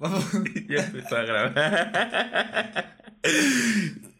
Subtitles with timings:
[0.68, 2.96] ya empezó a grabar.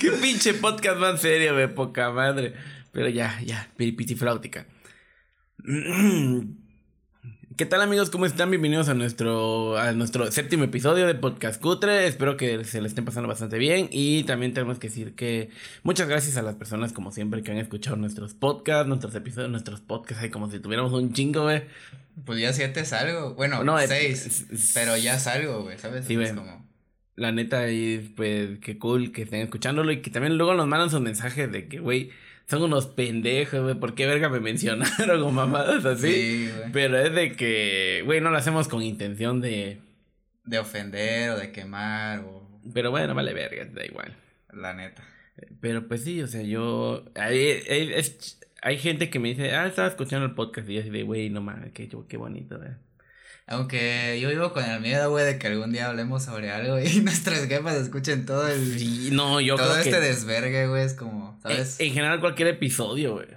[0.00, 2.54] Qué pinche podcast más serio, de poca madre.
[2.92, 4.66] Pero ya, ya, piripitifláutica.
[7.56, 8.10] ¿Qué tal amigos?
[8.10, 8.50] ¿Cómo están?
[8.50, 12.08] Bienvenidos a nuestro, a nuestro séptimo episodio de Podcast Cutre.
[12.08, 13.88] Espero que se le estén pasando bastante bien.
[13.92, 15.50] Y también tenemos que decir que
[15.84, 19.80] muchas gracias a las personas, como siempre, que han escuchado nuestros podcasts, nuestros episodios, nuestros
[19.80, 20.28] podcasts.
[20.32, 21.62] Como si tuviéramos un chingo, güey.
[22.24, 23.34] Pues ya siete salgo.
[23.34, 24.46] Bueno, no, seis.
[24.74, 26.06] pero ya salgo, güey, ¿sabes?
[26.06, 26.32] Sí, güey.
[27.14, 30.90] La neta, y pues qué cool que estén escuchándolo y que también luego nos mandan
[30.90, 32.10] sus mensajes de que, güey
[32.46, 36.12] son unos pendejos, güey, ¿por qué verga me mencionaron con mamadas así?
[36.12, 36.72] Sí, güey.
[36.72, 39.78] Pero es de que, güey, no lo hacemos con intención de...
[40.44, 42.46] De ofender o de quemar o...
[42.72, 44.14] Pero bueno, vale verga, da igual.
[44.52, 45.02] La neta.
[45.60, 47.04] Pero pues sí, o sea, yo...
[47.14, 47.92] Hay, hay,
[48.62, 51.30] hay gente que me dice, ah, estaba escuchando el podcast y yo así de, güey,
[51.30, 52.70] no mames, qué, qué bonito, güey.
[53.46, 57.00] Aunque yo vivo con el miedo, güey, de que algún día hablemos sobre algo y
[57.02, 58.78] nuestras jefas escuchen todo el.
[58.78, 61.78] Sí, no, yo todo este desvergue, güey, es como, ¿sabes?
[61.78, 63.28] En, general, cualquier episodio, güey.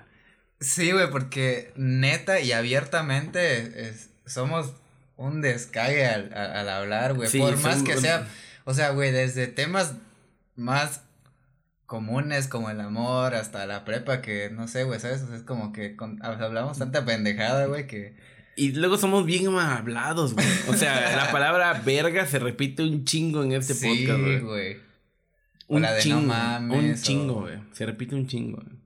[0.59, 3.93] Sí, güey, porque neta y abiertamente
[4.25, 4.73] somos
[5.17, 7.29] un descague al, al hablar, güey.
[7.37, 8.27] Por más que sea.
[8.63, 9.93] O sea, güey, desde temas
[10.55, 11.01] más
[11.85, 15.21] comunes como el amor hasta la prepa, que no sé, güey, ¿sabes?
[15.23, 18.15] O sea, es como que hablamos tanta pendejada, güey, que
[18.57, 20.45] y luego somos bien hablados, güey.
[20.67, 24.39] O sea, la palabra verga se repite un chingo en este podcast, güey.
[24.41, 24.77] güey.
[25.67, 26.33] Un chingo.
[26.73, 27.59] un chingo, güey.
[27.71, 28.77] Se repite un chingo, güey.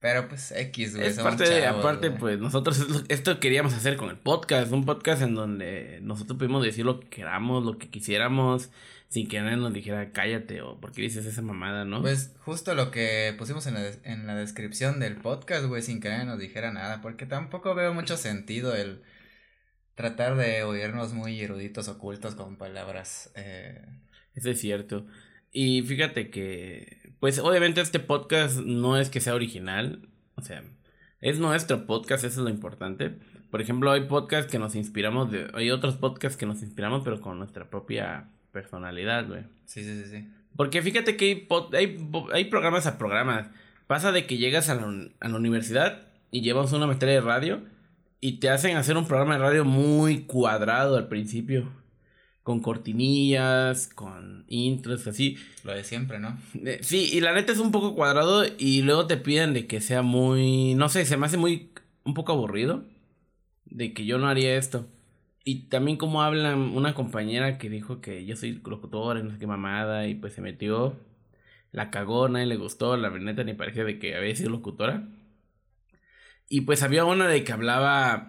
[0.00, 1.06] Pero pues X, güey.
[1.06, 4.72] Es parte de, aparte, pues nosotros esto queríamos hacer con el podcast.
[4.72, 8.70] Un podcast en donde nosotros pudimos decir lo que queramos, lo que quisiéramos
[9.12, 12.00] sin que nadie nos dijera cállate o por qué dices esa mamada, ¿no?
[12.00, 16.08] Pues justo lo que pusimos en la, en la descripción del podcast, güey, sin que
[16.08, 19.02] nadie nos dijera nada, porque tampoco veo mucho sentido el
[19.96, 23.30] tratar de oírnos muy eruditos, ocultos con palabras.
[23.36, 23.84] Eh...
[24.34, 25.06] Eso es cierto.
[25.50, 30.64] Y fíjate que, pues obviamente este podcast no es que sea original, o sea,
[31.20, 33.18] es nuestro podcast, eso es lo importante.
[33.50, 37.20] Por ejemplo, hay podcasts que nos inspiramos de, hay otros podcasts que nos inspiramos pero
[37.20, 39.42] con nuestra propia personalidad, güey.
[39.64, 40.28] Sí, sí, sí, sí.
[40.56, 41.98] Porque fíjate que hay,
[42.32, 43.48] hay, programas a programas.
[43.86, 47.62] Pasa de que llegas a la, universidad y llevas una materia de radio
[48.20, 51.72] y te hacen hacer un programa de radio muy cuadrado al principio.
[52.42, 55.36] Con cortinillas, con intros, así.
[55.62, 56.36] Lo de siempre, ¿no?
[56.64, 59.80] Eh, sí, y la neta es un poco cuadrado y luego te piden de que
[59.80, 60.74] sea muy...
[60.74, 61.70] No sé, se me hace muy...
[62.04, 62.84] un poco aburrido.
[63.64, 64.88] De que yo no haría esto.
[65.44, 69.38] Y también como hablan una compañera que dijo que yo soy locutora y no sé
[69.38, 70.96] qué mamada y pues se metió,
[71.72, 75.08] la cagó, nadie le gustó, la verdad ni parecía de que había sido locutora.
[76.48, 78.28] Y pues había una de que hablaba,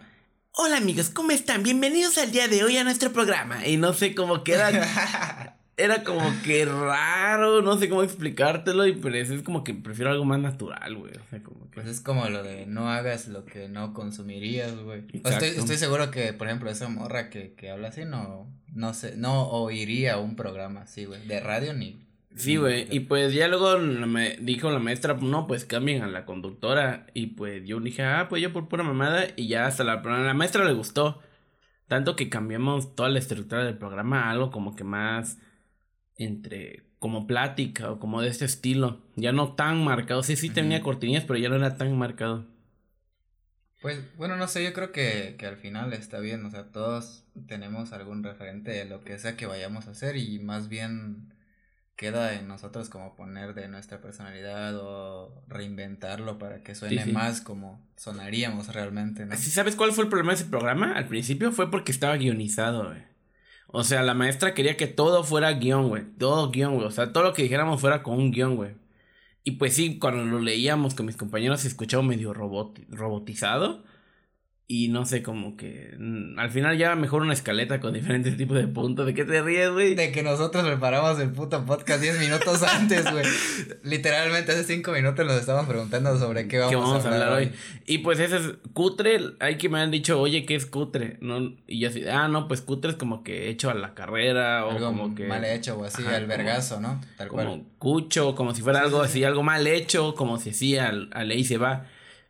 [0.54, 1.62] hola amigos, ¿cómo están?
[1.62, 3.68] Bienvenidos al día de hoy a nuestro programa.
[3.68, 4.72] Y no sé cómo queda
[5.76, 10.26] era como que raro, no sé cómo explicártelo, y pues es como que prefiero algo
[10.26, 11.14] más natural, güey.
[11.14, 11.76] O sea, como que...
[11.76, 15.04] Pues es como lo de no hagas lo que no consumirías, güey.
[15.14, 19.18] Estoy, estoy seguro que, por ejemplo, esa morra que, que habla así no, no sé,
[19.18, 22.02] no oiría un programa así, güey, de radio ni...
[22.36, 26.26] Sí, güey, y pues ya luego me dijo la maestra, no, pues cambien a la
[26.26, 30.02] conductora, y pues yo dije, ah, pues yo por pura mamada, y ya hasta la,
[30.02, 31.20] la maestra le gustó.
[31.88, 35.38] Tanto que cambiamos toda la estructura del programa a algo como que más
[36.18, 39.02] entre como plática o como de este estilo.
[39.16, 40.24] Ya no tan marcado.
[40.24, 42.46] Sí, sí tenía cortinillas, pero ya no era tan marcado.
[43.82, 47.26] Pues bueno, no sé, yo creo que, que al final está bien, o sea, todos
[47.48, 51.34] tenemos algún referente de lo que sea que vayamos a hacer y más bien
[51.98, 57.86] queda en nosotros como poner de nuestra personalidad o reinventarlo para que suene más como
[57.98, 59.36] sonaríamos realmente, ¿no?
[59.36, 60.94] ¿Sí sabes cuál fue el problema de ese programa?
[60.94, 63.13] Al principio fue porque estaba guionizado, güey.
[63.68, 66.04] O sea, la maestra quería que todo fuera guion, güey.
[66.18, 66.88] Todo guion, güey.
[66.88, 68.76] O sea, todo lo que dijéramos fuera con un guion, güey.
[69.44, 73.84] Y pues sí, cuando lo leíamos con mis compañeros se escuchaba medio robotizado.
[74.66, 78.58] Y no sé, como que mm, al final ya mejor una escaleta con diferentes tipos
[78.58, 79.06] de puntos.
[79.06, 79.94] ¿De qué te ríes, güey?
[79.94, 83.26] De que nosotros preparamos el puto podcast 10 minutos antes, güey.
[83.84, 87.52] Literalmente hace 5 minutos nos estaban preguntando sobre qué vamos, a, hablar hoy?
[87.86, 89.20] Y pues ese es cutre.
[89.42, 91.18] Hay que me han dicho, oye, ¿qué es cutre?
[91.20, 94.66] No, y yo así, ah, no, pues cutre es como que hecho a la carrera
[94.66, 95.28] o como que.
[95.28, 97.02] Mal hecho o así, al vergazo, ¿no?
[97.18, 101.10] Tal como cucho, como si fuera algo así, algo mal hecho, como si así al,
[101.12, 101.86] a ley se va.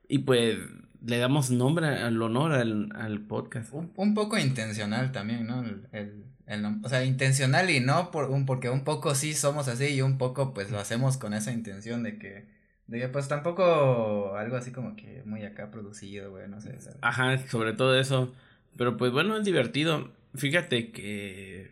[0.09, 0.57] Y pues
[1.05, 3.73] le damos nombre al honor al, al podcast.
[3.73, 5.63] Un, poco intencional también, ¿no?
[5.63, 9.88] El, el, o sea, intencional y no por un, porque un poco sí somos así
[9.88, 12.47] y un poco pues lo hacemos con esa intención de que,
[12.88, 16.77] De que pues tampoco algo así como que muy acá producido, güey, no sé.
[17.01, 18.33] Ajá, sobre todo eso.
[18.77, 20.11] Pero pues bueno, es divertido.
[20.35, 21.71] Fíjate que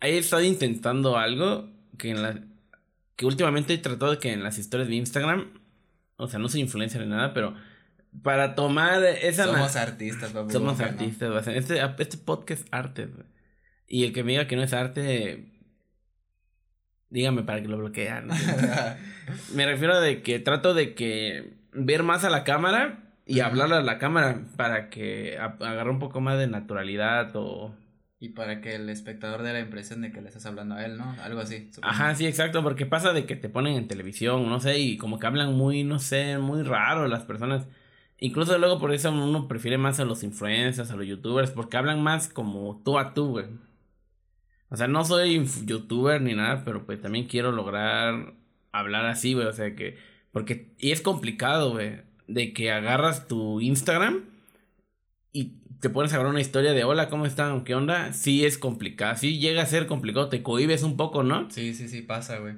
[0.00, 2.40] he estado intentando algo que en la
[3.16, 5.50] que últimamente he tratado de que en las historias de Instagram,
[6.16, 7.54] o sea, no soy influencer ni nada, pero
[8.22, 13.08] para tomar esa Somos artistas, papu, Somos artistas, este, este podcast es arte,
[13.86, 15.46] Y el que me diga que no es arte,
[17.08, 18.28] dígame para que lo bloquean.
[19.54, 23.82] me refiero de que trato de que ver más a la cámara y hablarle a
[23.82, 27.74] la cámara para que agarre un poco más de naturalidad o
[28.22, 30.98] y para que el espectador dé la impresión de que le estás hablando a él,
[30.98, 31.16] ¿no?
[31.22, 31.70] Algo así.
[31.80, 35.18] Ajá, sí, exacto, porque pasa de que te ponen en televisión, no sé, y como
[35.18, 37.66] que hablan muy, no sé, muy raro las personas.
[38.20, 42.02] Incluso luego por eso uno prefiere más a los influencers, a los youtubers, porque hablan
[42.02, 43.46] más como tú a tú, güey.
[44.68, 48.34] O sea, no soy youtuber ni nada, pero pues también quiero lograr
[48.72, 49.46] hablar así, güey.
[49.46, 49.98] O sea que,
[50.32, 54.24] porque, y es complicado, güey, de que agarras tu Instagram
[55.32, 57.64] y te pones a ver una historia de hola, ¿cómo están?
[57.64, 58.12] ¿Qué onda?
[58.12, 61.50] Sí es complicado, sí llega a ser complicado, te cohibes un poco, ¿no?
[61.50, 62.54] Sí, sí, sí, pasa, güey.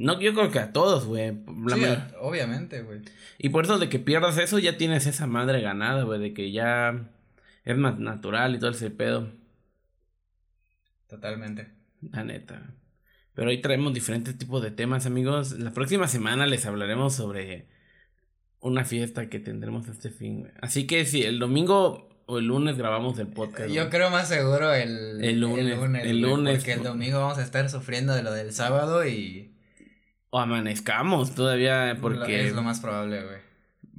[0.00, 1.32] No, yo creo que a todos, güey.
[1.74, 1.84] Sí,
[2.20, 3.00] obviamente, güey.
[3.36, 6.52] Y por eso de que pierdas eso, ya tienes esa madre ganada, güey, de que
[6.52, 7.10] ya
[7.64, 9.30] es más natural y todo ese pedo.
[11.06, 11.68] Totalmente.
[12.00, 12.72] La neta.
[13.34, 15.52] Pero hoy traemos diferentes tipos de temas, amigos.
[15.58, 17.68] La próxima semana les hablaremos sobre
[18.60, 20.50] una fiesta que tendremos este fin.
[20.62, 23.68] Así que si el domingo o el lunes grabamos el podcast.
[23.68, 25.78] Yo creo más seguro el, el lunes.
[26.06, 29.59] El lunes, porque el domingo vamos a estar sufriendo de lo del sábado y...
[30.30, 32.46] O amanezcamos todavía porque...
[32.46, 33.38] Es lo más probable, güey.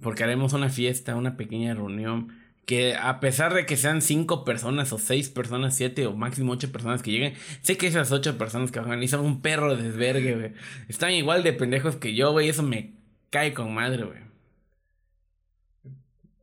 [0.02, 2.34] Porque haremos una fiesta, una pequeña reunión.
[2.66, 6.72] Que a pesar de que sean cinco personas o seis personas, siete o máximo ocho
[6.72, 10.36] personas que lleguen, sé que esas ocho personas que van son un perro de desvergue,
[10.36, 10.54] güey.
[10.88, 12.50] Están igual de pendejos que yo, güey.
[12.50, 12.94] Eso me
[13.30, 14.31] cae con madre, güey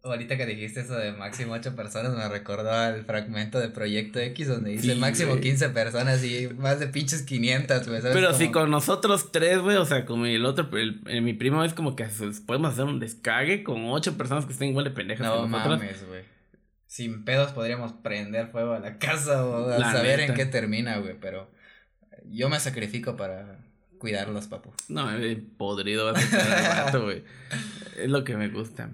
[0.02, 4.48] ahorita que dijiste eso de máximo 8 personas, me recordó al fragmento de Proyecto X
[4.48, 8.00] donde dice máximo 15 personas y más de pinches 500, güey.
[8.02, 11.74] Pero si con nosotros tres, güey, o sea, como el otro, el, mi primo es
[11.74, 12.06] como que
[12.46, 16.22] podemos hacer un descague con 8 personas que estén igual de pendejas no, mames, güey.
[16.86, 21.50] Sin pedos podríamos prender fuego a la casa o saber en qué termina, güey, pero
[22.24, 23.58] yo me sacrifico para
[23.98, 24.72] cuidarlos, papu.
[24.88, 25.08] No,
[25.58, 27.24] podrido va a ser güey.
[27.98, 28.88] Es lo que me gusta.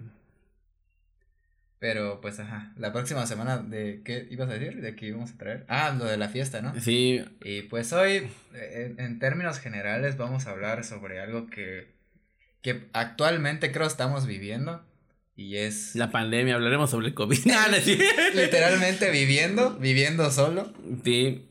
[1.84, 5.36] Pero pues ajá, la próxima semana de qué ibas a decir, de qué íbamos a
[5.36, 5.66] traer.
[5.68, 6.72] Ah, lo de la fiesta, ¿no?
[6.80, 7.22] Sí.
[7.42, 11.92] Y pues hoy, en, términos generales, vamos a hablar sobre algo que,
[12.62, 14.82] que actualmente creo estamos viviendo.
[15.36, 15.94] Y es...
[15.94, 17.44] La pandemia, hablaremos sobre el COVID.
[18.34, 20.72] Literalmente viviendo, viviendo solo.
[21.04, 21.50] Sí.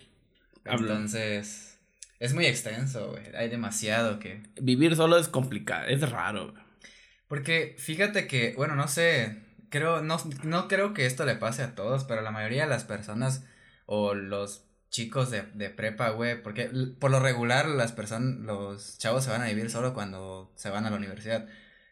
[0.65, 1.77] Entonces,
[2.19, 3.35] es muy extenso, güey.
[3.35, 4.41] Hay demasiado que...
[4.59, 6.55] Vivir solo es complicado, es raro.
[7.27, 9.43] Porque fíjate que, bueno, no sé,
[9.73, 12.83] creo, no, no creo que esto le pase a todos, pero la mayoría de las
[12.83, 13.43] personas
[13.87, 19.23] o los chicos de, de prepa, güey, porque por lo regular las personas, los chavos
[19.23, 21.47] se van a vivir solo cuando se van a la universidad.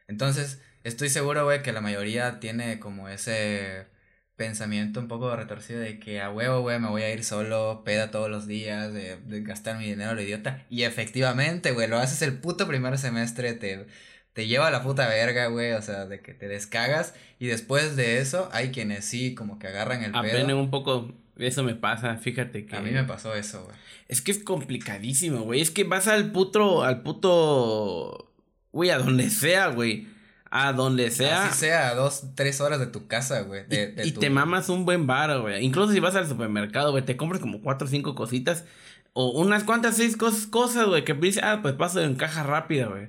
[0.07, 3.88] Entonces, estoy seguro, güey, que la mayoría tiene como ese
[4.36, 8.12] pensamiento un poco retorcido de que a huevo, güey, me voy a ir solo, peda
[8.12, 10.66] todos los días, de, de gastar mi dinero lo idiota.
[10.69, 13.88] Y efectivamente, güey, lo haces el puto primer semestre, te
[14.33, 17.95] te lleva a la puta verga, güey, o sea, de que te descagas y después
[17.95, 22.16] de eso hay quienes sí como que agarran el Aprenden un poco, eso me pasa,
[22.18, 22.76] fíjate que...
[22.76, 23.76] A mí me pasó eso, güey.
[24.07, 28.31] Es que es complicadísimo, güey, es que vas al puto, al puto,
[28.71, 30.07] güey, a donde sea, güey.
[30.54, 31.45] A donde sea.
[31.45, 33.64] Así sea, a dos, tres horas de tu casa, güey.
[34.04, 35.64] y, te mamas un buen bar, güey.
[35.64, 38.66] Incluso si vas al supermercado, güey, te compras como cuatro o cinco cositas.
[39.14, 43.07] O unas cuantas seis cosas, güey, que dices, ah, pues paso en caja rápida, güey.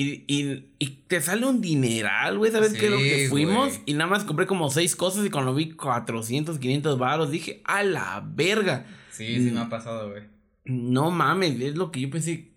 [0.00, 2.52] Y, y, y te sale un dineral, güey.
[2.52, 3.80] ¿Sabes qué es lo que fuimos?
[3.84, 7.82] Y nada más compré como seis cosas y cuando vi 400, 500 baros dije, a
[7.82, 8.86] la verga.
[9.10, 10.22] Sí, sí me ha pasado, güey.
[10.66, 12.52] No mames, es lo que yo pensé.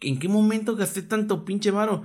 [0.00, 2.02] ¿En qué momento gasté tanto pinche varo?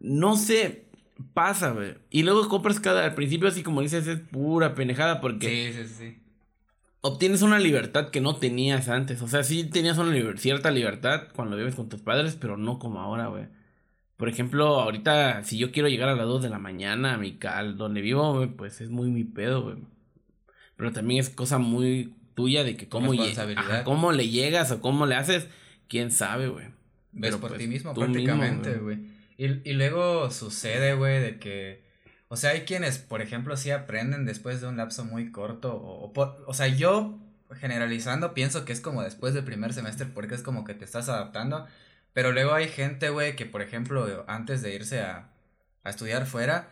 [0.00, 0.84] No sé,
[1.32, 1.94] pasa, güey.
[2.10, 5.72] Y luego compras cada, al principio así como dices, es pura pendejada porque...
[5.72, 6.18] Sí, sí, sí.
[7.00, 9.22] Obtienes una libertad que no tenías antes.
[9.22, 13.00] O sea, sí tenías una cierta libertad cuando vives con tus padres, pero no como
[13.00, 13.46] ahora, güey.
[14.16, 17.36] Por ejemplo, ahorita, si yo quiero llegar a las 2 de la mañana a mi
[17.36, 19.76] cal, donde vivo, pues es muy mi pedo, güey.
[20.76, 23.12] Pero también es cosa muy tuya de que cómo,
[23.84, 25.48] cómo le llegas o cómo le haces,
[25.88, 26.66] quién sabe, güey.
[27.12, 28.98] Ves por pues, ti mismo prácticamente, güey.
[29.38, 31.82] Y, y luego sucede, güey, de que,
[32.28, 36.12] o sea, hay quienes, por ejemplo, sí aprenden después de un lapso muy corto, o,
[36.14, 37.18] o, o sea, yo
[37.54, 41.08] generalizando pienso que es como después del primer semestre porque es como que te estás
[41.08, 41.66] adaptando
[42.16, 45.28] Pero luego hay gente, güey, que por ejemplo, antes de irse a,
[45.84, 46.70] a estudiar fuera,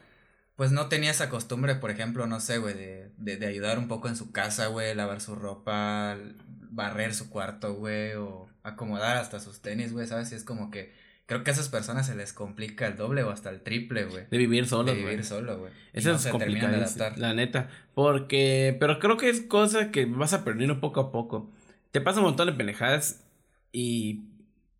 [0.57, 3.87] pues no tenía esa costumbre, por ejemplo, no sé, güey, de, de, de ayudar un
[3.87, 6.17] poco en su casa, güey, lavar su ropa,
[6.71, 10.33] barrer su cuarto, güey, o acomodar hasta sus tenis, güey, ¿sabes?
[10.33, 10.95] Y es como que
[11.27, 14.25] creo que a esas personas se les complica el doble o hasta el triple, güey.
[14.31, 15.73] De vivir solo, De vivir solo, güey.
[15.93, 16.83] Eso no es complicado,
[17.17, 17.69] la neta.
[17.93, 21.53] Porque, pero creo que es cosa que vas aprendiendo poco a poco.
[21.91, 23.21] Te pasa un montón de pendejadas
[23.73, 24.23] y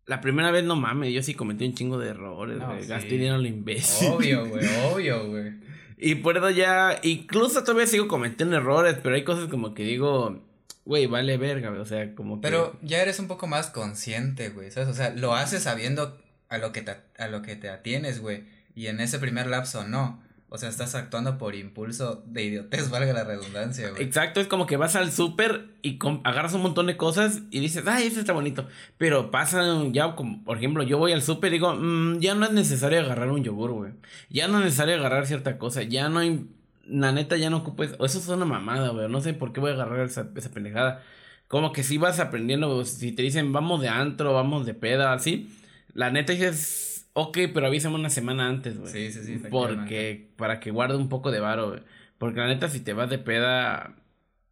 [0.07, 2.87] la primera vez no mames, yo sí cometí un chingo de errores, No, sí.
[2.87, 4.09] Gasté dinero lo imbécil.
[4.09, 5.53] Obvio, güey, obvio, güey.
[5.97, 10.43] Y por eso ya, incluso todavía sigo cometiendo errores, pero hay cosas como que digo,
[10.83, 11.81] güey, vale verga, güey.
[11.81, 12.41] O sea, como que.
[12.47, 14.89] Pero ya eres un poco más consciente, güey, ¿sabes?
[14.89, 16.19] O sea, lo haces sabiendo
[16.49, 18.43] a lo que te, a lo que te atienes, güey.
[18.75, 20.21] Y en ese primer lapso no.
[20.55, 24.01] O sea, estás actuando por impulso de idiotez, valga la redundancia, güey.
[24.01, 27.83] Exacto, es como que vas al súper y agarras un montón de cosas y dices,
[27.85, 28.65] ay, eso está bonito.
[28.97, 32.45] Pero pasan ya, como, por ejemplo, yo voy al súper y digo, "Mm, ya no
[32.45, 33.91] es necesario agarrar un yogur, güey.
[34.29, 35.83] Ya no es necesario agarrar cierta cosa.
[35.83, 36.45] Ya no hay,
[36.87, 37.95] la neta, ya no ocupo eso.
[38.05, 39.09] Eso es una mamada, güey.
[39.09, 41.03] No sé por qué voy a agarrar esa, pendejada.
[41.49, 45.53] Como que si vas aprendiendo, si te dicen, vamos de antro, vamos de peda, así.
[45.93, 48.91] La neta dices, ok, pero avísame una semana antes, güey.
[48.91, 49.41] Sí, sí, sí.
[49.49, 51.81] Porque, para que guarde un poco de varo, güey.
[52.17, 53.95] Porque la neta, si te vas de peda,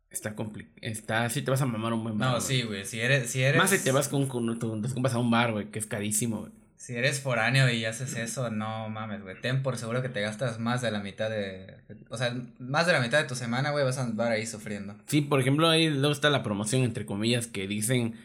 [0.09, 0.75] está complicado.
[0.81, 3.41] Está, sí te vas a mamar un buen varo, No, sí, güey, si eres, si
[3.41, 3.57] eres...
[3.61, 6.39] Más si te vas con, con tus compas a un bar, güey, que es carísimo,
[6.39, 6.51] güey.
[6.77, 9.39] Si eres foráneo y haces eso, no mames, güey.
[9.39, 11.77] Ten por seguro que te gastas más de la mitad de...
[12.09, 14.95] O sea, más de la mitad de tu semana, güey, vas a andar ahí sufriendo.
[15.07, 18.15] Sí, por ejemplo, ahí luego está la promoción, entre comillas, que dicen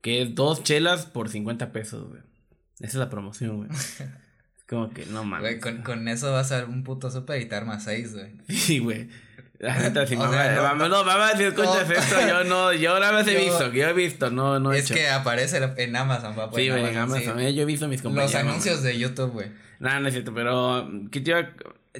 [0.00, 2.22] que es dos chelas por 50 pesos, güey.
[2.80, 3.68] Esa es la promoción, güey.
[4.68, 5.40] Como que no mames.
[5.40, 7.08] Güey, con, con eso vas a un puto
[7.38, 8.32] y te armas seis, güey.
[8.48, 9.08] Sí, güey.
[9.58, 11.94] La neta, si O mamá, sea, no, mamá, no, mamá, si escuchas no.
[11.94, 14.72] esto, yo no, yo ahora vez he Yo- visto, que yo he visto, no, no
[14.72, 14.94] he es hecho.
[14.94, 16.54] que aparece en Amazon, papá.
[16.54, 17.44] sí, güey, en Amazon, sí.
[17.46, 18.32] eh, yo he visto mis compañeros.
[18.34, 19.48] Los anuncios de YouTube, güey.
[19.80, 21.50] Nada, no es cierto, pero ¿qué te iba-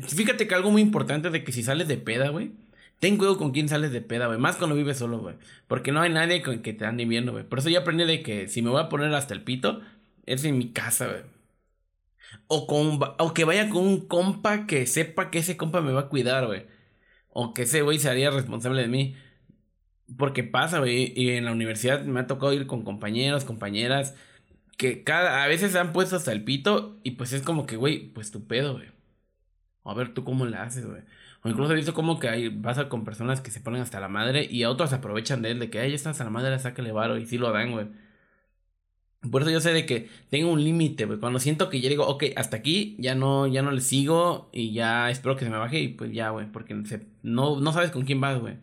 [0.06, 2.52] Fíjate que algo muy importante es de que si sales de peda, güey,
[3.00, 4.38] ten cuidado con quién sales de peda, güey.
[4.38, 5.35] Más cuando vives solo, güey.
[5.66, 7.42] Porque no hay nadie con que te ande viendo, güey.
[7.44, 9.80] Por eso yo aprendí de que si me voy a poner hasta el pito,
[10.35, 11.23] es en mi casa, güey.
[12.47, 16.02] O, con, o que vaya con un compa que sepa que ese compa me va
[16.02, 16.66] a cuidar, güey.
[17.30, 19.16] O que ese güey se haría responsable de mí.
[20.16, 21.12] Porque pasa, güey.
[21.16, 24.14] Y en la universidad me ha tocado ir con compañeros, compañeras.
[24.76, 26.99] Que cada, a veces se han puesto hasta el pito.
[27.04, 28.88] Y pues es como que, güey, pues tu pedo, güey.
[29.85, 31.02] A ver tú cómo la haces, güey.
[31.42, 34.00] O incluso he visto como que hay, vas a con personas que se ponen hasta
[34.00, 34.47] la madre.
[34.50, 35.58] Y a otros aprovechan de él.
[35.61, 37.18] De que, ay, ya está hasta la madre, sácale varo.
[37.18, 37.88] Y sí lo dan, güey.
[39.32, 41.18] Por eso yo sé de que tengo un límite, güey.
[41.18, 44.72] Cuando siento que ya digo, ok, hasta aquí, ya no, ya no le sigo y
[44.72, 46.46] ya espero que se me baje y pues ya, güey.
[46.52, 48.56] Porque se- no, no sabes con quién vas, güey.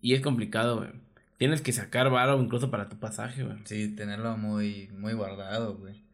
[0.00, 0.90] Y es complicado, güey.
[1.38, 3.58] Tienes que sacar varo incluso para tu pasaje, güey.
[3.64, 6.04] Sí, tenerlo muy, muy guardado, güey.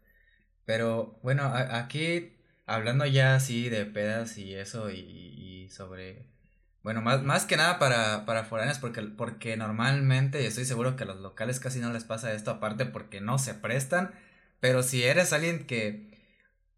[0.65, 2.33] Pero, bueno, aquí,
[2.67, 6.32] hablando ya así de pedas y eso, y sobre...
[6.83, 11.05] Bueno, más, más que nada para, para foráneos, porque, porque normalmente, y estoy seguro que
[11.05, 14.13] a los locales casi no les pasa esto, aparte porque no se prestan,
[14.61, 16.11] pero si eres alguien que,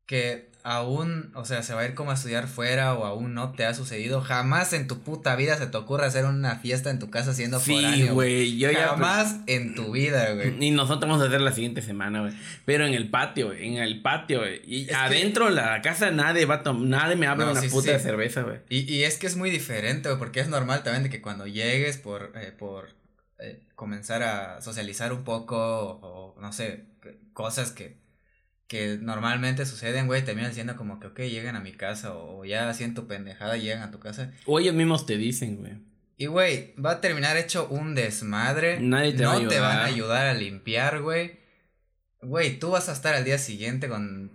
[0.07, 3.53] que aún, o sea, se va a ir como a estudiar fuera o aún no
[3.53, 6.99] te ha sucedido, jamás en tu puta vida se te ocurre hacer una fiesta en
[6.99, 8.57] tu casa siendo Sí, güey.
[8.57, 8.89] Yo ya.
[8.89, 10.65] Jamás en tu vida, güey.
[10.65, 12.33] Y nosotros vamos a hacer la siguiente semana, güey.
[12.65, 13.53] Pero en el patio.
[13.53, 14.63] En el patio, güey.
[14.65, 17.69] Y Es adentro de la casa nadie va a Nadie me habla No, una sí,
[17.69, 17.93] puta sí.
[17.93, 18.61] de cerveza, güey.
[18.71, 21.47] Y, y es que es muy diferente, güey, porque es normal también de que cuando
[21.47, 22.89] llegues por, eh, por
[23.39, 26.85] eh, comenzar a socializar un poco o, o, no sé,
[27.35, 28.03] cosas que,
[28.67, 32.73] que normalmente suceden, güey, terminan siendo como que, ok, llegan a mi casa o, ya
[32.75, 34.33] siento pendejada, llegan a tu casa.
[34.47, 35.73] O ellos mismos te dicen, güey.
[36.17, 38.81] Y, güey, va a terminar hecho un desmadre.
[38.81, 40.27] Nadie te no va a te van a ayudar.
[40.27, 41.39] ayudar a limpiar, güey.
[42.23, 44.31] Güey, tú vas a estar al día siguiente con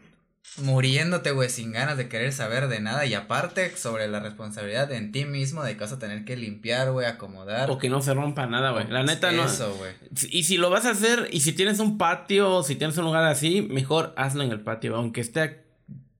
[0.58, 3.06] muriéndote, güey, sin ganas de querer saber de nada.
[3.06, 6.92] Y aparte, sobre la responsabilidad en ti mismo de que vas a tener que limpiar,
[6.92, 7.70] güey, acomodar.
[7.70, 8.88] O que no se rompa nada, güey.
[8.88, 9.46] La neta no.
[9.46, 9.94] Eso, güey.
[10.32, 13.06] Y si lo vas a hacer, y si tienes un patio, o si tienes un
[13.06, 14.96] lugar así, mejor hazlo en el patio.
[14.96, 15.58] Aunque esté a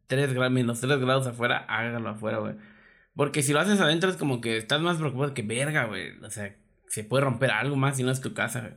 [0.08, 2.56] 3 grados, menos 3 grados afuera, hágalo afuera, güey.
[3.16, 6.18] Porque si lo haces adentro es como que estás más preocupado que verga, güey.
[6.24, 6.56] O sea,
[6.88, 8.74] se puede romper algo más si no es tu casa, güey.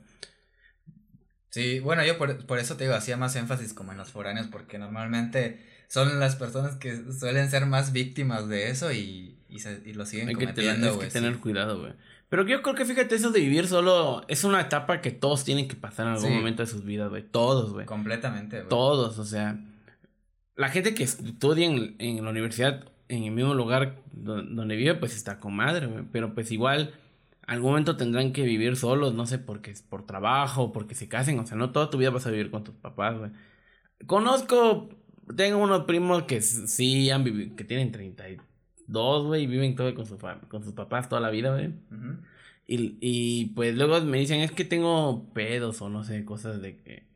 [1.52, 4.49] Sí, bueno, yo por, por eso te digo, hacía más énfasis como en los foráneos,
[4.49, 9.82] porque normalmente son las personas que suelen ser más víctimas de eso y, y, se,
[9.85, 11.09] y lo siguen Hay que cometiendo, tienes güey.
[11.09, 11.92] que tener cuidado, güey.
[12.30, 15.68] Pero yo creo que fíjate, eso de vivir solo es una etapa que todos tienen
[15.68, 16.35] que pasar en algún Sí.
[16.35, 17.23] momento de sus vidas, güey.
[17.23, 17.85] Todos, güey.
[17.85, 18.68] Completamente, güey.
[18.71, 19.59] Todos, o sea.
[20.56, 24.94] La gente que estudia en, en la universidad, en el mismo lugar do- donde vive,
[24.94, 26.04] pues está con madre, güey.
[26.11, 26.94] Pero pues igual,
[27.46, 31.38] algún momento tendrán que vivir solos, no sé, porque es por trabajo, porque se casen.
[31.38, 33.30] O sea, no toda tu vida vas a vivir con tus papás, güey.
[34.06, 34.90] Conozco,
[35.37, 40.06] tengo unos primos que sí han vivido, que tienen 32, güey, y viven todo con,
[40.06, 40.18] su
[40.49, 41.72] con sus papás toda la vida, güey.
[42.66, 46.78] y, y pues luego me dicen, es que tengo pedos o no sé, cosas de
[46.78, 47.12] que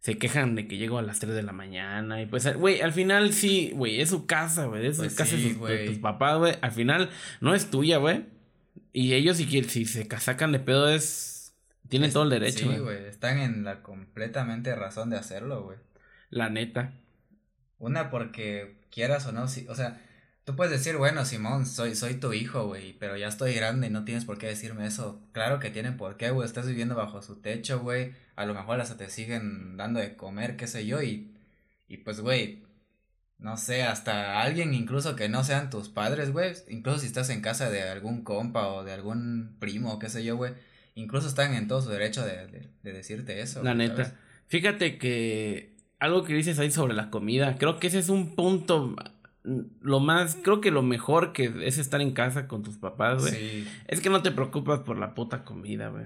[0.00, 2.22] se quejan de que llego a las 3 de la mañana.
[2.22, 4.86] Y pues, güey, al final sí, güey, es su casa, güey.
[4.86, 6.54] Es pues casa de, tus papás, güey.
[6.62, 7.10] Al final
[7.40, 8.24] no es tuya, güey.
[8.92, 11.54] Y ellos, si, si se sacan de pedo, es.
[11.88, 13.04] Tienen todo el derecho, Sí, güey.
[13.06, 15.78] Están en la completamente razón de hacerlo, güey.
[16.28, 16.92] La neta.
[17.78, 19.66] Una, porque quieras o no, sí.
[19.68, 20.00] O sea,
[20.44, 23.90] Tú puedes decir, bueno, Simón, soy, soy tu hijo, güey, pero ya estoy grande y
[23.90, 25.20] no tienes por qué decirme eso.
[25.32, 28.14] Claro que tienen por qué, güey, estás viviendo bajo su techo, güey.
[28.36, 31.30] A lo mejor hasta te siguen dando de comer, qué sé yo, y,
[31.88, 32.64] y pues, güey,
[33.40, 37.40] no sé, hasta alguien incluso que no sean tus padres, güey, incluso si estás en
[37.40, 40.52] casa de algún compa o de algún primo, qué sé yo, güey,
[40.94, 43.62] incluso están en todo su derecho de, decirte eso.
[43.62, 44.14] La neta.
[44.46, 48.94] Fíjate que algo que dices ahí sobre la comida, creo que ese es un punto
[49.42, 53.66] lo más, creo que lo mejor que es estar en casa con tus papás, güey.
[53.88, 56.04] Es que no te preocupas por la puta comida, güey.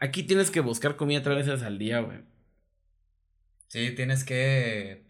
[0.00, 2.18] Aquí tienes que buscar comida tres veces al día, güey.
[3.68, 5.07] Sí, tienes que.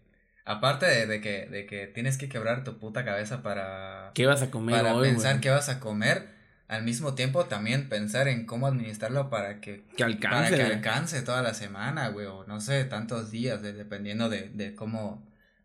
[0.49, 4.09] Aparte de, que, de que tienes que quebrar tu puta cabeza para.
[4.15, 6.27] ¿Qué vas a comer Para pensar qué vas a comer.
[6.67, 9.85] Al mismo tiempo también pensar en cómo administrarlo para que.
[9.95, 10.57] Que alcance.
[10.57, 12.25] Para que alcance toda la semana, güey.
[12.25, 15.23] O no sé, tantos días, dependiendo de, de cómo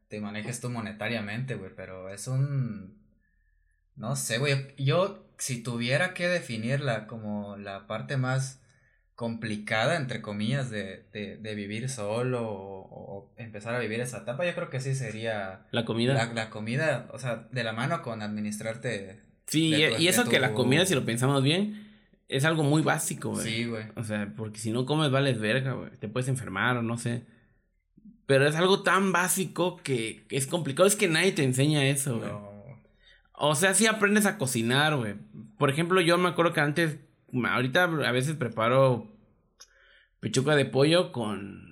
[0.09, 3.03] te manejes tú monetariamente, güey, pero es un...
[3.97, 8.61] No sé, güey, yo si tuviera que definirla como la parte más
[9.15, 14.55] complicada, entre comillas, de, de, de vivir solo o, empezar a vivir esa etapa, yo
[14.55, 15.67] creo que sí sería...
[15.71, 16.15] La comida.
[16.15, 19.21] La, la comida, o sea, de la mano con administrarte.
[19.47, 21.85] Sí, y eso que la comida, si lo pensamos bien,
[22.29, 23.47] es algo muy básico, güey.
[23.47, 23.85] Sí, güey.
[23.97, 25.91] O sea, porque si no comes, vales verga, güey.
[25.99, 27.25] Te puedes enfermar o no sé.
[28.27, 30.87] Pero es algo tan básico que es complicado.
[30.87, 32.31] Es que nadie te enseña eso, güey.
[33.37, 35.15] O sea, sí aprendes a cocinar, güey.
[35.59, 36.99] Por ejemplo, yo me acuerdo que antes,
[37.47, 39.11] ahorita a veces preparo
[40.21, 41.65] pechuga de pollo con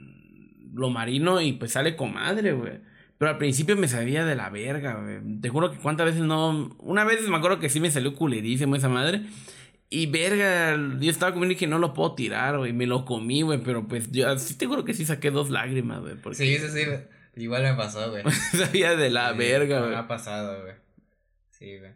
[0.74, 2.80] lo marino y pues sale con madre, güey.
[3.18, 5.40] Pero al principio me sabía de la verga, güey.
[5.40, 6.74] Te juro que cuántas veces no...
[6.78, 9.22] Una vez me acuerdo que sí me salió culerísimo esa madre.
[9.88, 12.72] Y verga, yo estaba comiendo y que no lo puedo tirar, güey.
[12.72, 13.62] Me lo comí, güey.
[13.62, 16.16] Pero pues yo sí te juro que sí saqué dos lágrimas, güey.
[16.32, 16.80] Sí, sí, sí.
[17.36, 18.24] Igual me pasó, güey.
[18.52, 19.90] Sabía de la verga, güey.
[19.92, 20.74] Me ha pasado, güey.
[21.50, 21.92] Sí, güey.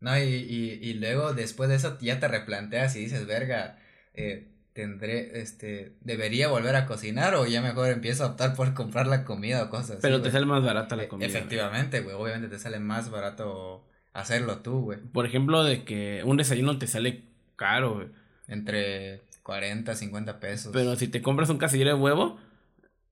[0.00, 3.78] No, y, y, y luego después de eso ya te replanteas y dices, verga,
[4.14, 9.06] eh, tendré, este, debería volver a cocinar o ya mejor empiezo a optar por comprar
[9.06, 10.00] la comida o cosas así.
[10.02, 11.26] Pero te sale más barata la e, comida.
[11.26, 12.16] Efectivamente, güey.
[12.16, 14.98] Obviamente te sale más barato hacerlo tú, güey.
[14.98, 17.24] Por ejemplo, de que un desayuno te sale
[17.56, 18.08] caro, güey.
[18.48, 20.72] Entre 40, 50 pesos.
[20.72, 22.38] Pero si te compras un casillero de huevo,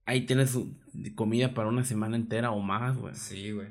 [0.05, 0.57] ahí tienes
[1.15, 3.15] comida para una semana entera o más, güey.
[3.15, 3.67] Sí, güey.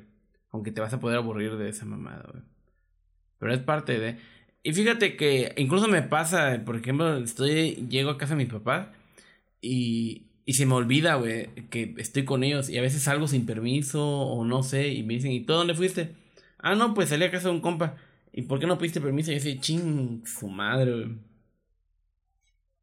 [0.51, 2.43] Aunque te vas a poder aburrir de esa mamada, güey.
[3.39, 4.17] Pero es parte de...
[4.61, 8.89] Y fíjate que incluso me pasa, por ejemplo, estoy, llego a casa de mis papás
[9.61, 13.45] y, y se me olvida, güey, que estoy con ellos y a veces salgo sin
[13.45, 16.15] permiso o no sé y me dicen, ¿y tú dónde fuiste?
[16.57, 17.95] Ah, no, pues salí a casa de un compa.
[18.33, 19.31] ¿Y por qué no pediste permiso?
[19.31, 21.17] Y yo decía, ching, su madre, güey.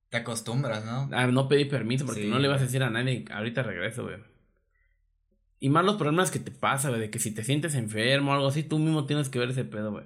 [0.09, 1.11] Te acostumbras, ¿no?
[1.13, 4.17] Ah, no pedí permiso porque no le vas a decir a nadie, ahorita regreso, güey.
[5.59, 8.35] Y más los problemas que te pasa, güey, de que si te sientes enfermo o
[8.35, 10.05] algo así, tú mismo tienes que ver ese pedo, güey.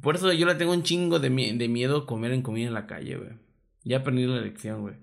[0.00, 2.86] Por eso yo le tengo un chingo de, de miedo comer en comida en la
[2.86, 3.30] calle, güey.
[3.84, 4.96] Ya he aprendido la lección, güey.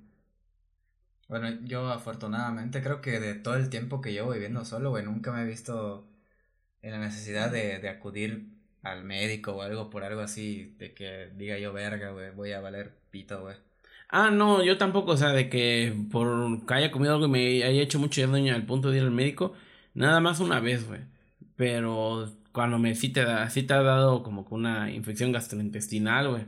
[1.27, 5.31] Bueno, yo afortunadamente creo que de todo el tiempo que llevo viviendo solo, güey, nunca
[5.31, 6.07] me he visto
[6.81, 8.47] en la necesidad de, de acudir
[8.83, 12.61] al médico o algo por algo así, de que diga yo verga, güey, voy a
[12.61, 13.57] valer pito, güey.
[14.09, 17.63] Ah, no, yo tampoco, o sea, de que por que haya comido algo y me
[17.63, 19.53] haya hecho mucho daño al punto de ir al médico,
[19.93, 21.01] nada más una vez, güey.
[21.55, 26.29] Pero cuando me sí te, da, sí te ha dado como que una infección gastrointestinal,
[26.29, 26.45] güey.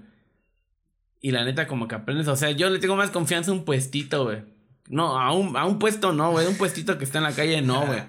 [1.20, 3.66] Y la neta, como que aprendes, o sea, yo le tengo más confianza a un
[3.66, 4.44] puestito, güey.
[4.88, 6.48] No, a un, a un puesto no, güey.
[6.48, 8.04] Un puestito que está en la calle, no, güey.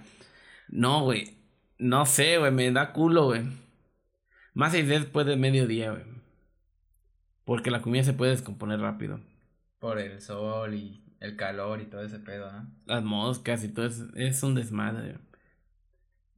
[0.69, 1.39] No, güey.
[1.79, 3.43] No sé, güey, me da culo, güey.
[4.55, 6.05] Más si después de mediodía, güey.
[7.45, 9.19] Porque la comida se puede descomponer rápido.
[9.81, 12.71] Por el sol y el calor y todo ese pedo, ¿no?
[12.87, 14.07] Las moscas y todo eso.
[14.15, 15.17] Es un desmadre.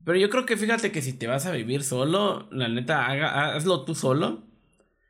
[0.05, 3.55] Pero yo creo que fíjate que si te vas a vivir solo, la neta, haga,
[3.55, 4.45] hazlo tú solo.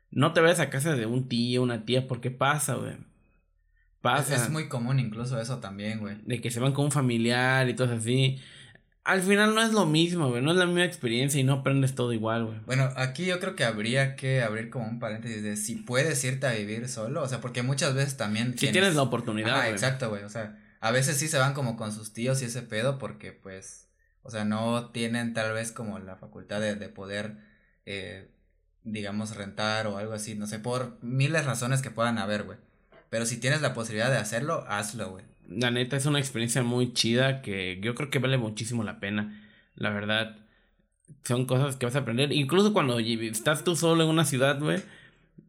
[0.09, 2.97] No te vayas a casa de un tío, una tía, porque pasa, güey.
[4.01, 4.35] Pasa.
[4.35, 6.17] Es, es muy común incluso eso también, güey.
[6.25, 8.39] De que se van con un familiar y todo así
[9.03, 10.41] al final no es lo mismo, güey.
[10.43, 12.59] No es la misma experiencia y no aprendes todo igual, güey.
[12.65, 16.45] Bueno, aquí yo creo que habría que abrir como un paréntesis de si puedes irte
[16.45, 17.23] a vivir solo.
[17.23, 18.57] O sea, porque muchas veces también.
[18.57, 19.59] Si tienes, la oportunidad.
[19.59, 20.23] Ah, exacto, güey.
[20.23, 23.31] O sea, A veces sí se van como con sus tíos y ese pedo porque
[23.31, 23.87] pues,
[24.23, 27.37] o sea, no tienen tal vez como la facultad de, de poder,
[27.85, 28.29] eh,
[28.83, 32.57] digamos, rentar o algo así, no sé, por miles de razones que puedan haber, güey.
[33.09, 35.25] Pero si tienes la posibilidad de hacerlo, hazlo, güey.
[35.49, 39.41] La neta es una experiencia muy chida que yo creo que vale muchísimo la pena.
[39.75, 40.37] La verdad,
[41.23, 42.31] son cosas que vas a aprender.
[42.31, 44.81] Incluso cuando estás tú solo en una ciudad, güey,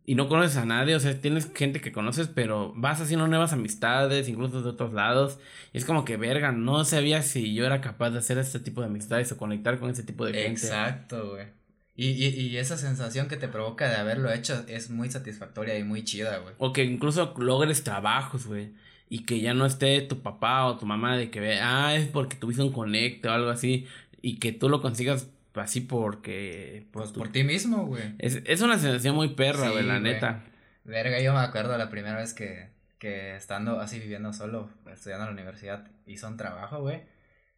[0.04, 3.52] y no conoces a nadie, o sea, tienes gente que conoces, pero vas haciendo nuevas
[3.52, 5.38] amistades, incluso de otros lados.
[5.72, 8.80] Y es como que, verga, no sabía si yo era capaz de hacer este tipo
[8.80, 10.50] de amistades o conectar con ese tipo de gente.
[10.50, 11.46] Exacto, güey.
[11.94, 15.84] Y, y, y esa sensación que te provoca de haberlo hecho es muy satisfactoria y
[15.84, 16.54] muy chida, güey.
[16.58, 18.72] O que incluso logres trabajos, güey.
[19.08, 22.08] Y que ya no esté tu papá o tu mamá de que ve, ah, es
[22.08, 23.86] porque tuviste un conecto o algo así.
[24.22, 26.86] Y que tú lo consigas así porque...
[26.92, 28.14] Pues, por ti mismo, güey.
[28.18, 30.44] Es, es una sensación muy perra, güey, la neta.
[30.84, 35.34] Verga, yo me acuerdo la primera vez que, que estando así viviendo solo, estudiando en
[35.34, 37.02] la universidad, hizo un trabajo, güey.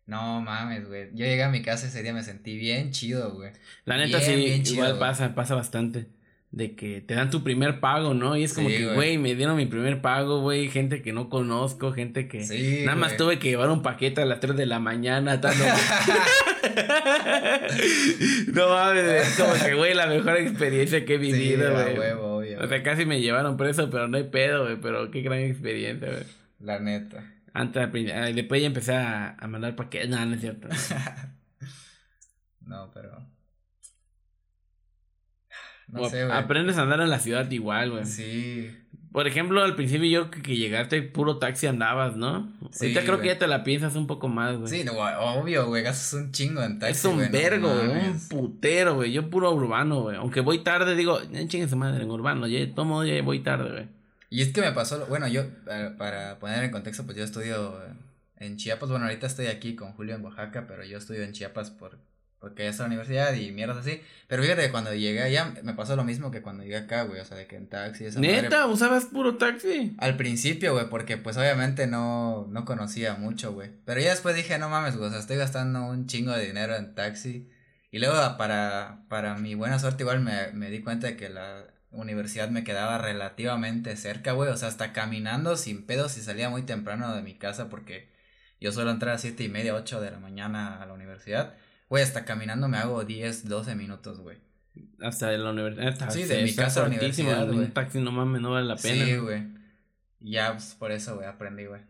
[0.06, 1.08] No mames, güey.
[1.14, 3.52] Yo llegué a mi casa ese día me sentí bien chido, güey.
[3.86, 6.06] La neta sí, igual pasa, pasa bastante.
[6.54, 8.36] De que te dan tu primer pago, ¿no?
[8.36, 10.68] Y es como que, güey, me dieron mi primer pago, güey.
[10.68, 12.44] Gente que no conozco, gente que.
[12.44, 15.34] Sí, nada más tuve que llevar un paquete a las 3 de la mañana.
[18.54, 22.54] no mames, es como que, güey, la mejor experiencia que he vivido, güey.
[22.54, 24.76] o sea, casi me llevaron preso, pero no hay pedo, güey.
[24.80, 26.22] Pero qué gran experiencia, güey.
[26.60, 27.32] La neta.
[27.52, 30.08] Antes, después ya empecé a, a mandar paquetes.
[30.08, 30.68] No, no es cierto.
[32.60, 33.34] no, pero.
[35.94, 36.36] No sé, güey.
[36.36, 38.04] Aprendes a andar en la ciudad igual, güey.
[38.04, 38.70] Sí.
[39.12, 42.52] Por ejemplo, al principio yo que, llegaste puro taxi andabas, ¿no?
[42.72, 44.68] Sí, Ahorita creo que ya te la piensas un poco más, güey.
[44.68, 46.98] Sí, no, obvio, güey, gastas un chingo en taxi.
[46.98, 49.12] Es un vergo, güey, un putero, güey.
[49.12, 50.16] Yo puro urbano, güey.
[50.16, 53.88] Aunque voy tarde, digo, chingue su madre en urbano, ya tomo ya voy tarde, güey.
[54.30, 55.44] Y es que me pasó, bueno, yo,
[55.96, 57.72] para poner en contexto, pues yo estudio
[58.38, 61.70] en Chiapas, bueno, ahorita estoy aquí con Julio en Oaxaca, pero yo estudio en Chiapas
[61.70, 61.98] por
[62.44, 64.02] porque es la universidad y mierdas así.
[64.26, 67.18] Pero fíjate que cuando llegué allá me pasó lo mismo que cuando llegué acá, güey.
[67.18, 68.04] O sea, de que en taxi.
[68.04, 68.66] Esa ¿Neta?
[68.66, 69.96] ¿Usabas puro taxi?
[69.96, 73.70] Al principio, güey, porque pues obviamente no, no conocía mucho, güey.
[73.86, 76.76] Pero ya después dije, no mames, güey, o sea, estoy gastando un chingo de dinero
[76.76, 77.48] en taxi.
[77.90, 81.64] Y luego, para, para mi buena suerte, igual me, me di cuenta de que la
[81.92, 84.50] universidad me quedaba relativamente cerca, güey.
[84.50, 88.12] O sea, hasta caminando sin pedos y salía muy temprano de mi casa porque
[88.60, 91.54] yo suelo entrar a siete y media, ocho de la mañana a la universidad.
[91.88, 94.38] Güey, hasta caminando me hago 10, 12 minutos, güey.
[95.00, 96.10] Hasta de la universidad.
[96.10, 99.04] Sí, de mi casa a la universidad, Un taxi no mames, no vale la pena.
[99.04, 99.42] Sí, güey.
[100.20, 101.82] Ya, pues por eso, güey, aprendí, güey.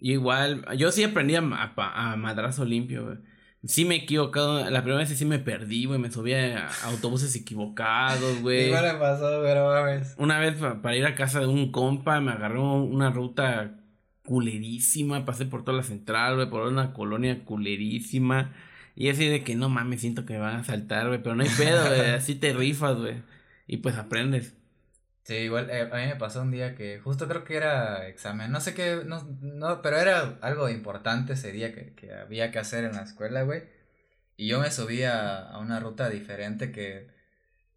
[0.00, 3.18] Igual, yo sí aprendí a, a, madrazo limpio, güey.
[3.64, 7.34] Sí me he equivocado, la primera vez sí me perdí, güey, me subí a autobuses
[7.34, 8.66] equivocados, güey.
[8.66, 10.14] Igual me pasó, pero mames.
[10.18, 13.80] Una vez para ir a casa de un compa me agarró una ruta
[14.26, 18.52] culerísima, pasé por toda la central, güey, por una colonia culerísima.
[18.96, 21.22] Y así de que no mames, siento que me van a saltar, güey.
[21.22, 22.10] Pero no hay pedo, güey.
[22.14, 23.22] Así te rifas, güey.
[23.66, 24.54] Y pues aprendes.
[25.24, 28.52] Sí, igual eh, a mí me pasó un día que justo creo que era examen,
[28.52, 32.58] no sé qué, no, no pero era algo importante ese día que, que había que
[32.58, 33.62] hacer en la escuela, güey.
[34.36, 37.08] Y yo me subí a, a, una ruta diferente que,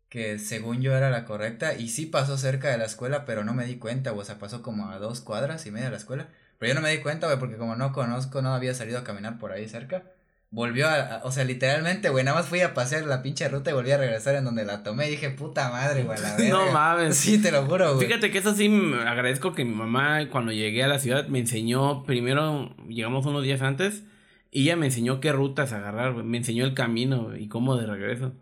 [0.09, 3.53] que según yo era la correcta y sí pasó cerca de la escuela, pero no
[3.53, 4.23] me di cuenta, güey.
[4.23, 6.29] O sea, pasó como a dos cuadras y media de la escuela.
[6.59, 9.03] Pero yo no me di cuenta, güey, porque como no conozco, no había salido a
[9.03, 10.03] caminar por ahí cerca
[10.49, 13.73] volvió a, o sea, literalmente, güey, nada más fui a pasear la pinche ruta y
[13.73, 16.49] volví a regresar en donde la tomé y dije, puta madre, güey, la verdad.
[16.49, 17.17] no mames.
[17.17, 18.07] Sí, te lo juro, güey.
[18.07, 18.69] Fíjate que eso sí,
[19.05, 23.61] agradezco que mi mamá, cuando llegué a la ciudad, me enseñó, primero, llegamos unos días
[23.61, 24.03] antes,
[24.51, 27.85] y ella me enseñó qué rutas agarrar, güey, me enseñó el camino y cómo de
[27.85, 28.33] regreso.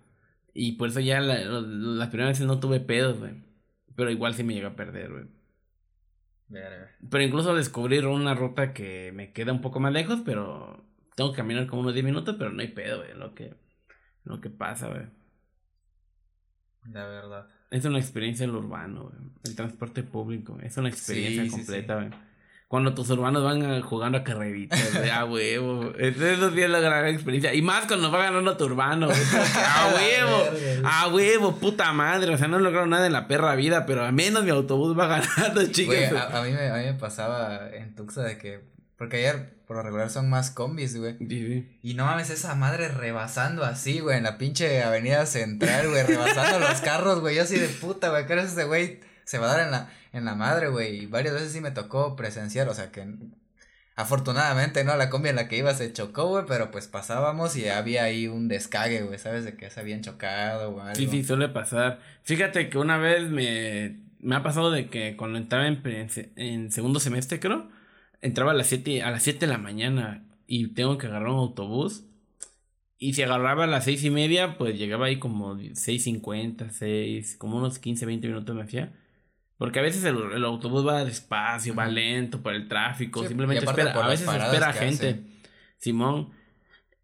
[0.54, 3.34] Y por eso ya la, las primeras veces no tuve pedos, güey.
[3.96, 5.26] Pero igual sí me llega a perder, güey.
[7.10, 11.38] Pero incluso descubrir una ruta que me queda un poco más lejos, pero tengo que
[11.38, 13.56] caminar como unos 10 minutos, pero no hay pedo, güey, lo que,
[14.26, 15.04] lo que pasa, güey.
[16.92, 17.48] La verdad.
[17.72, 19.16] Es una experiencia en lo urbano, güey.
[19.44, 20.58] El transporte público.
[20.62, 22.10] Es una experiencia completa, güey.
[22.68, 25.94] Cuando tus urbanos van jugando a carreritas, güey, a huevo.
[25.98, 27.54] Eso sí es la gran experiencia.
[27.54, 29.20] Y más cuando va ganando tu urbano, güey.
[29.56, 30.84] A huevo.
[30.84, 32.34] A huevo, puta madre.
[32.34, 35.08] O sea, no lograron nada en la perra vida, pero al menos mi autobús va
[35.08, 35.96] ganando, chicos.
[35.96, 39.76] A, a, mí me, a mí me pasaba en Tuxa de que porque ayer, por
[39.76, 41.18] lo regular, son más combis, güey.
[41.84, 46.60] Y no mames, esa madre rebasando así, güey, en la pinche avenida central, güey, rebasando
[46.60, 47.36] los carros, güey.
[47.36, 49.02] Yo así de puta, güey, ¿qué ese güey?
[49.26, 51.04] Se va a dar en la, en la madre, güey.
[51.04, 53.06] Y varias veces sí me tocó presenciar, o sea que.
[53.98, 54.96] Afortunadamente, ¿no?
[54.98, 58.28] La combi en la que iba se chocó, güey, pero pues pasábamos y había ahí
[58.28, 59.46] un descague, güey, ¿sabes?
[59.46, 60.96] De que se habían chocado, güey.
[60.96, 62.00] Sí, sí, suele pasar.
[62.24, 65.82] Fíjate que una vez me, me ha pasado de que cuando estaba en,
[66.36, 67.70] en segundo semestre, creo,
[68.26, 71.40] entraba a las 7 a las 7 de la mañana y tengo que agarrar un
[71.40, 72.06] autobús.
[72.98, 77.58] Y si agarraba a las seis y media, pues llegaba ahí como 6.50, 6, como
[77.58, 78.94] unos 15, 20 minutos me hacía.
[79.58, 84.08] Porque a veces el, autobús va despacio, va lento por el tráfico, simplemente espera, a
[84.08, 85.24] veces espera gente.
[85.78, 86.32] Simón.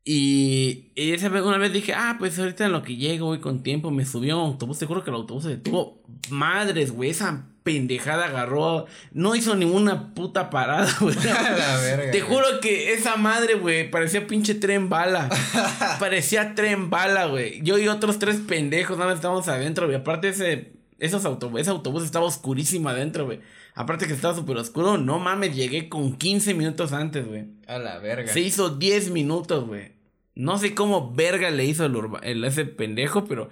[0.04, 3.40] Y, y esa vez, una vez dije, ah, pues ahorita en lo que llego, voy
[3.40, 6.02] con tiempo, me subió un autobús, te juro que el autobús se detuvo.
[6.30, 11.16] Madres, güey, esa pendejada agarró, no hizo ninguna puta parada, güey.
[12.12, 15.30] te juro que esa madre, güey, parecía pinche tren bala.
[16.00, 17.62] parecía tren bala, güey.
[17.64, 19.98] Yo y otros tres pendejos, nada más estábamos adentro, güey.
[19.98, 23.40] Aparte ese, esos autobús, ese autobús estaba oscurísimo adentro, güey.
[23.74, 27.46] Aparte que estaba súper oscuro, no mames, llegué con 15 minutos antes, güey.
[27.68, 28.32] A la verga.
[28.32, 29.94] Se hizo 10 minutos, güey.
[30.36, 33.50] No sé cómo verga le hizo el, el ese pendejo, pero.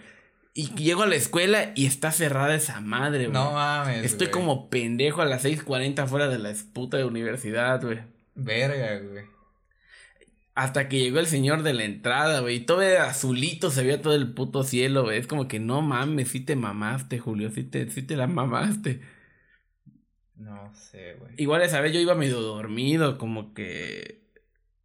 [0.59, 3.31] Y llego a la escuela y está cerrada esa madre, güey.
[3.31, 4.03] No mames.
[4.03, 7.99] Estoy como pendejo a las 6:40 fuera de la puta de universidad, güey.
[8.35, 9.23] Verga, güey.
[10.55, 12.57] Hasta que llegó el señor de la entrada, güey.
[12.57, 15.17] Y todo era azulito, se veía todo el puto cielo, güey.
[15.17, 17.49] Es como que no mames, si te mamaste, Julio.
[17.51, 18.99] Si te, si te la mamaste.
[20.35, 21.35] No sé, güey.
[21.37, 24.27] Igual esa vez yo iba medio dormido, como que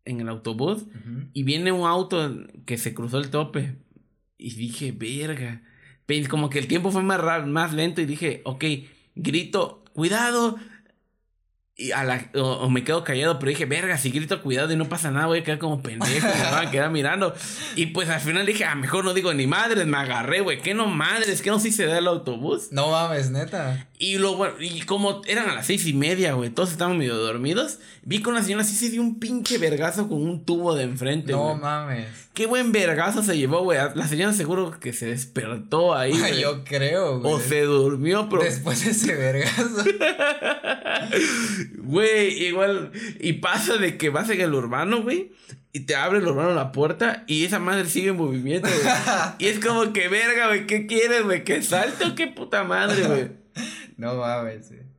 [0.04, 0.84] en el autobús.
[1.32, 3.74] Y viene un auto que se cruzó el tope.
[4.36, 5.62] Y dije, verga.
[6.28, 8.64] Como que el tiempo fue más, más lento y dije, ok,
[9.14, 10.58] grito, cuidado,
[11.76, 14.88] y a la, o, me quedo callado, pero dije, verga, si grito cuidado y no
[14.88, 17.34] pasa nada, voy a quedar como pendejo, me van a quedar mirando.
[17.74, 20.72] Y pues al final dije, ah, mejor no digo ni madres, me agarré, güey, ¿qué
[20.72, 21.42] no madres?
[21.42, 22.68] ¿Qué no si se da el autobús?
[22.70, 23.88] No mames, neta.
[23.96, 27.78] Y luego, y como eran a las seis y media, güey, todos estaban medio dormidos,
[28.02, 31.33] vi con la señora así se dio un pinche vergazo con un tubo de enfrente,
[31.33, 32.09] No mames.
[32.35, 33.78] Qué buen vergazo se llevó, güey.
[33.94, 36.12] La señora seguro que se despertó ahí.
[36.40, 37.35] Yo creo, güey.
[37.35, 38.42] O se durmió, pero.
[38.42, 39.85] Después de ese vergazo.
[41.76, 42.90] Güey, igual.
[43.20, 45.33] Y pasa de que vas en el urbano, güey.
[45.72, 48.94] Y te abre el urbano la puerta y esa madre sigue en movimiento, güey.
[49.38, 50.66] y es como que verga, güey.
[50.66, 51.44] ¿Qué quieres, güey?
[51.44, 53.44] ¿Que salte o qué puta madre, güey?
[53.96, 54.94] No mames, güey.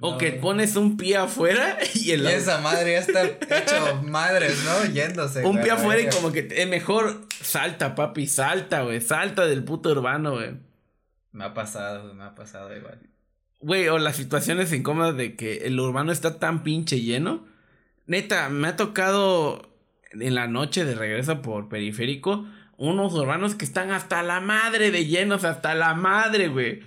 [0.00, 2.22] O que pones un pie afuera y el...
[2.24, 4.92] Y esa madre ya está hecho madres, ¿no?
[4.92, 5.44] Yéndose.
[5.44, 9.00] Un pie afuera y como que es mejor salta, papi, salta, güey.
[9.00, 10.56] Salta del puto urbano, güey.
[11.32, 12.98] Me ha pasado, me ha pasado igual.
[13.60, 17.46] Güey, o las situaciones incómodas de que el urbano está tan pinche lleno.
[18.06, 19.74] Neta, me ha tocado
[20.12, 25.06] en la noche de regreso por periférico unos urbanos que están hasta la madre de
[25.06, 26.82] llenos, hasta la madre, güey.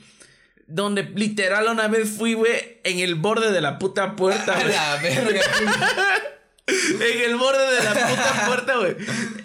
[0.68, 4.74] Donde literal una vez fui, güey, en el borde de la puta puerta, güey.
[4.74, 5.42] la verga.
[6.68, 8.96] en el borde de la puta puerta, güey.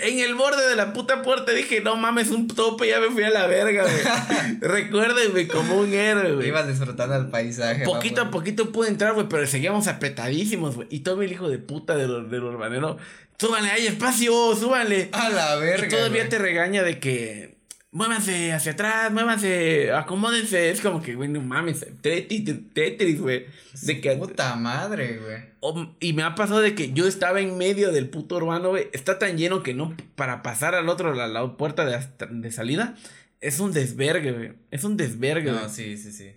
[0.00, 3.22] En el borde de la puta puerta dije, no mames, un tope, ya me fui
[3.22, 4.58] a la verga, güey.
[4.60, 6.48] Recuérdenme como un héroe, güey.
[6.48, 7.84] Ibas disfrutando del paisaje.
[7.84, 10.88] Poquito a poquito pude entrar, güey, pero seguíamos apretadísimos, güey.
[10.90, 12.98] Y todo el hijo de puta del, del urbanero,
[13.38, 15.08] súbanle, hay espacio, súbanle.
[15.12, 15.86] A la verga.
[15.86, 17.61] Y todavía te regaña de que
[17.92, 20.70] muévanse hacia atrás, muévanse, acomódense.
[20.70, 23.46] Es como que, güey, no mames, Tetris, güey.
[23.82, 24.16] De que.
[24.16, 25.20] Puta madre,
[25.60, 25.92] güey.
[26.00, 28.88] y me ha pasado de que yo estaba en medio del puto urbano, güey.
[28.92, 32.96] Está tan lleno que no, para pasar al otro, la, la puerta de, de salida,
[33.40, 34.52] es un desvergue, güey.
[34.70, 36.32] Es un desvergue, No, sí, sí, sí.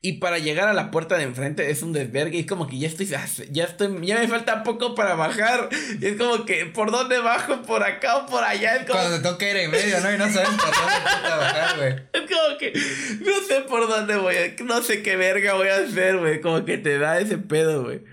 [0.00, 2.36] Y para llegar a la puerta de enfrente es un desvergue.
[2.36, 5.68] Y es como que ya estoy, ya estoy, ya me falta poco para bajar.
[6.00, 7.62] Y es como que, ¿por dónde bajo?
[7.62, 8.76] ¿Por acá o por allá?
[8.76, 9.00] Es como...
[9.00, 10.14] Cuando te toca ir en medio, ¿no?
[10.14, 11.94] Y no sabes por dónde bajar, güey.
[12.12, 16.18] Es como que, no sé por dónde voy, no sé qué verga voy a hacer,
[16.18, 16.40] güey.
[16.40, 18.04] Como que te da ese pedo, güey.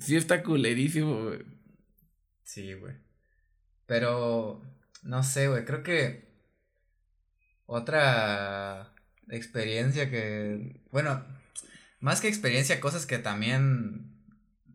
[0.00, 1.40] Sí está culerísimo, güey.
[2.44, 2.94] Sí, güey.
[3.84, 4.62] Pero,
[5.02, 6.28] no sé, güey, creo que
[7.66, 8.94] otra
[9.30, 11.24] experiencia que, bueno,
[12.00, 14.12] más que experiencia, cosas que también,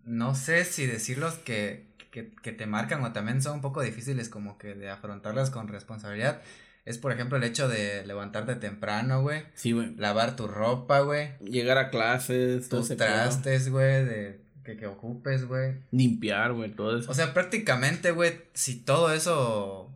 [0.03, 4.29] no sé si decirlos que, que, que te marcan o también son un poco difíciles
[4.29, 6.41] como que de afrontarlas con responsabilidad.
[6.85, 9.43] Es, por ejemplo, el hecho de levantarte temprano, güey.
[9.53, 9.95] Sí, güey.
[9.95, 11.29] Lavar tu ropa, güey.
[11.39, 12.67] Llegar a clases.
[12.67, 15.75] Tus trastes, güey, de que, que ocupes, güey.
[15.91, 17.09] Limpiar, güey, todo eso.
[17.09, 19.92] O sea, prácticamente, güey, si todo eso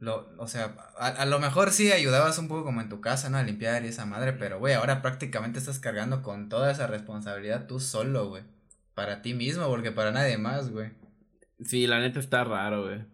[0.00, 3.36] lo, o sea, a, lo mejor sí ayudabas un poco como en tu casa, ¿no?
[3.36, 7.66] A limpiar y esa madre, pero, güey, ahora prácticamente estás cargando con toda esa responsabilidad
[7.66, 8.44] tú solo, güey.
[8.94, 10.90] Para ti mismo, porque para nadie más, güey.
[11.64, 13.04] Sí, la neta está raro, güey.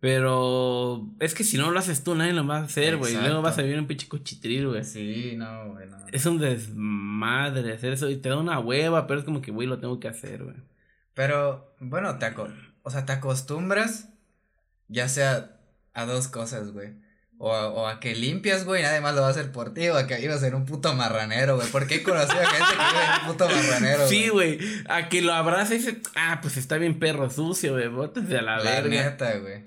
[0.00, 3.14] Pero es que si no lo haces tú, nadie lo va a hacer, güey.
[3.14, 4.84] Luego vas a vivir un pinche cuchitril, güey.
[4.84, 5.96] Sí, no, güey, no.
[6.12, 9.68] Es un desmadre hacer eso y te da una hueva, pero es como que, güey,
[9.68, 10.56] lo tengo que hacer, güey.
[11.14, 12.26] Pero, bueno, te
[12.82, 14.12] o sea, te acostumbras,
[14.88, 15.55] ya sea
[15.96, 16.90] a dos cosas, güey.
[17.38, 19.88] O a, o a que limpias, güey, nadie más lo va a hacer por ti,
[19.88, 21.68] o a que ibas a ser un puto marranero, güey.
[21.68, 24.08] ¿Por qué he conocido a gente que vive en un puto marranero?
[24.08, 24.58] Sí, güey.
[24.88, 27.88] A que lo abraza y dice, ah, pues está bien perro sucio, güey.
[27.88, 29.04] Bótese a la, la verga.
[29.04, 29.64] neta, güey.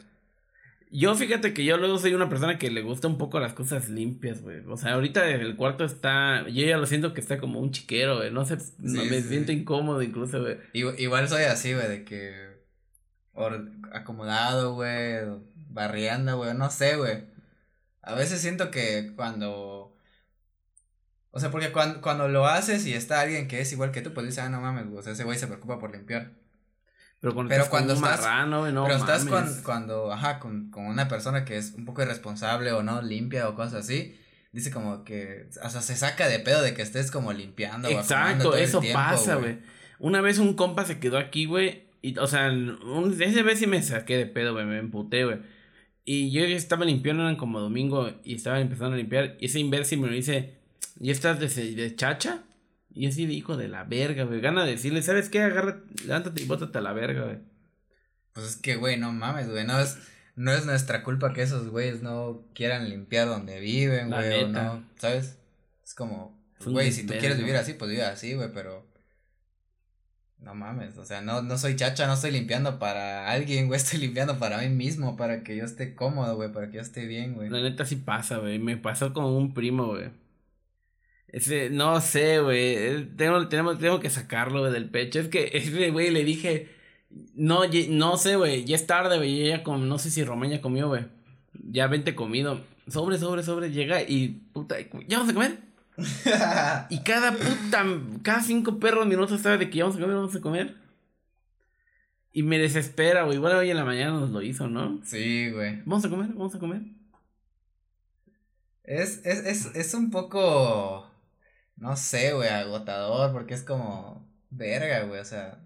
[0.92, 3.90] Yo fíjate que yo luego soy una persona que le gusta un poco las cosas
[3.90, 4.62] limpias, güey.
[4.68, 6.48] O sea, ahorita el cuarto está.
[6.48, 8.32] Yo ya lo siento que está como un chiquero, güey.
[8.32, 10.58] No sé, no, me siento incómodo incluso, güey.
[10.74, 12.34] Igual soy así, güey, de que.
[13.94, 15.49] acomodado, güey.
[15.70, 16.54] Barriendo, güey.
[16.54, 17.24] No sé, güey.
[18.02, 19.96] A veces siento que cuando.
[21.32, 24.14] O sea, porque cuando, cuando lo haces y está alguien que es igual que tú,
[24.14, 26.32] pues dices, ah, no mames, o sea, ese güey se preocupa por limpiar.
[27.22, 31.08] Pero cuando, pero cuando estás, marrano, no pero estás con, cuando, ajá, con, con, una
[31.08, 34.18] persona que es un poco irresponsable o no limpia o cosas así,
[34.54, 37.90] dice como que, o sea, se saca de pedo de que estés como limpiando.
[37.90, 39.60] Exacto, eso pasa, güey.
[40.00, 43.68] Una vez un compa se quedó aquí, güey, y, o sea, un, ese vez sí
[43.68, 45.40] me saqué de pedo, güey, me emputé, güey.
[46.12, 49.38] Y yo estaba limpiando, eran como domingo, y estaba empezando a limpiar.
[49.40, 50.56] Y ese imbécil me lo dice,
[51.00, 52.42] ¿y estás de, de chacha?
[52.92, 54.42] Y así de hijo de la verga, güey.
[54.42, 55.44] Gana de decirle, ¿sabes qué?
[55.44, 57.38] Agarra, levántate y bótate a la verga, güey.
[58.34, 59.68] Pues es que, güey, no mames, güey.
[59.68, 60.00] No es,
[60.36, 64.46] no es nuestra culpa que esos güeyes no quieran limpiar donde viven, güey.
[64.46, 65.38] O no, ¿sabes?
[65.84, 68.84] Es como, güey, si tú quieres vivir así, pues vive así, güey, pero
[70.42, 74.00] no mames, o sea, no, no soy chacha, no estoy limpiando para alguien, güey, estoy
[74.00, 77.34] limpiando para mí mismo, para que yo esté cómodo, güey, para que yo esté bien,
[77.36, 77.50] güey.
[77.50, 80.10] La neta sí pasa, güey, me pasó con un primo, güey.
[81.28, 85.20] Ese, no sé, güey, tengo, tengo que sacarlo, güey, del pecho.
[85.20, 86.70] Es que ese, güey, le dije,
[87.36, 90.62] no, no sé, güey, ya es tarde, güey, ya con, no sé si Román ya
[90.62, 91.06] comió, güey.
[91.54, 92.62] Ya vente comido.
[92.88, 95.69] Sobre, sobre, sobre, llega y, puta, ¿ya vamos a comer?
[96.90, 97.86] y cada puta,
[98.22, 100.76] cada cinco perros minutos sabe de que vamos a comer, vamos a comer.
[102.32, 103.38] Y me desespera, güey.
[103.38, 105.02] Igual hoy en la mañana nos lo hizo, ¿no?
[105.04, 105.82] Sí, güey.
[105.86, 106.82] Vamos a comer, vamos a comer.
[108.84, 111.08] Es, es, es, es un poco,
[111.78, 115.60] no sé, güey, agotador, porque es como, verga, güey, o sea,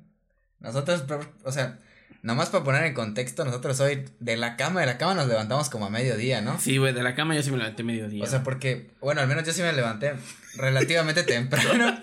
[0.59, 1.05] nosotros,
[1.43, 1.79] o sea,
[2.23, 5.69] Nomás para poner en contexto, nosotros hoy de la cama, de la cama nos levantamos
[5.69, 6.57] como a mediodía, ¿no?
[6.57, 8.23] Sí, güey, de la cama yo sí me levanté mediodía.
[8.23, 10.13] O sea, porque, bueno, al menos yo sí me levanté
[10.55, 12.01] relativamente temprano.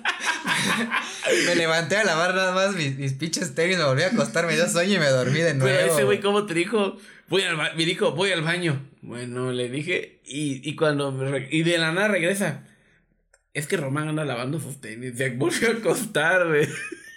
[1.47, 4.55] me levanté a lavar nada más mis, mis pinches tenis, me volví a acostar, me
[4.55, 5.75] dio sueño y me dormí de nuevo.
[5.75, 6.99] Pero ese güey, ¿cómo te dijo?
[7.29, 8.79] Voy al me dijo, voy al baño.
[9.01, 12.67] Bueno, le dije, y, y cuando me y de la nada regresa.
[13.55, 16.69] Es que Román anda lavando sus tenis, se volvió a acostar, güey.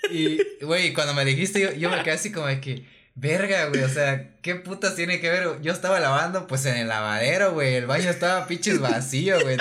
[0.09, 2.85] Y, güey, cuando me dijiste, yo, yo me quedé así como de que,
[3.15, 5.62] verga, güey, o sea, ¿qué putas tiene que ver?
[5.62, 9.58] Yo estaba lavando, pues, en el lavadero, güey, el baño estaba pinches vacío, güey,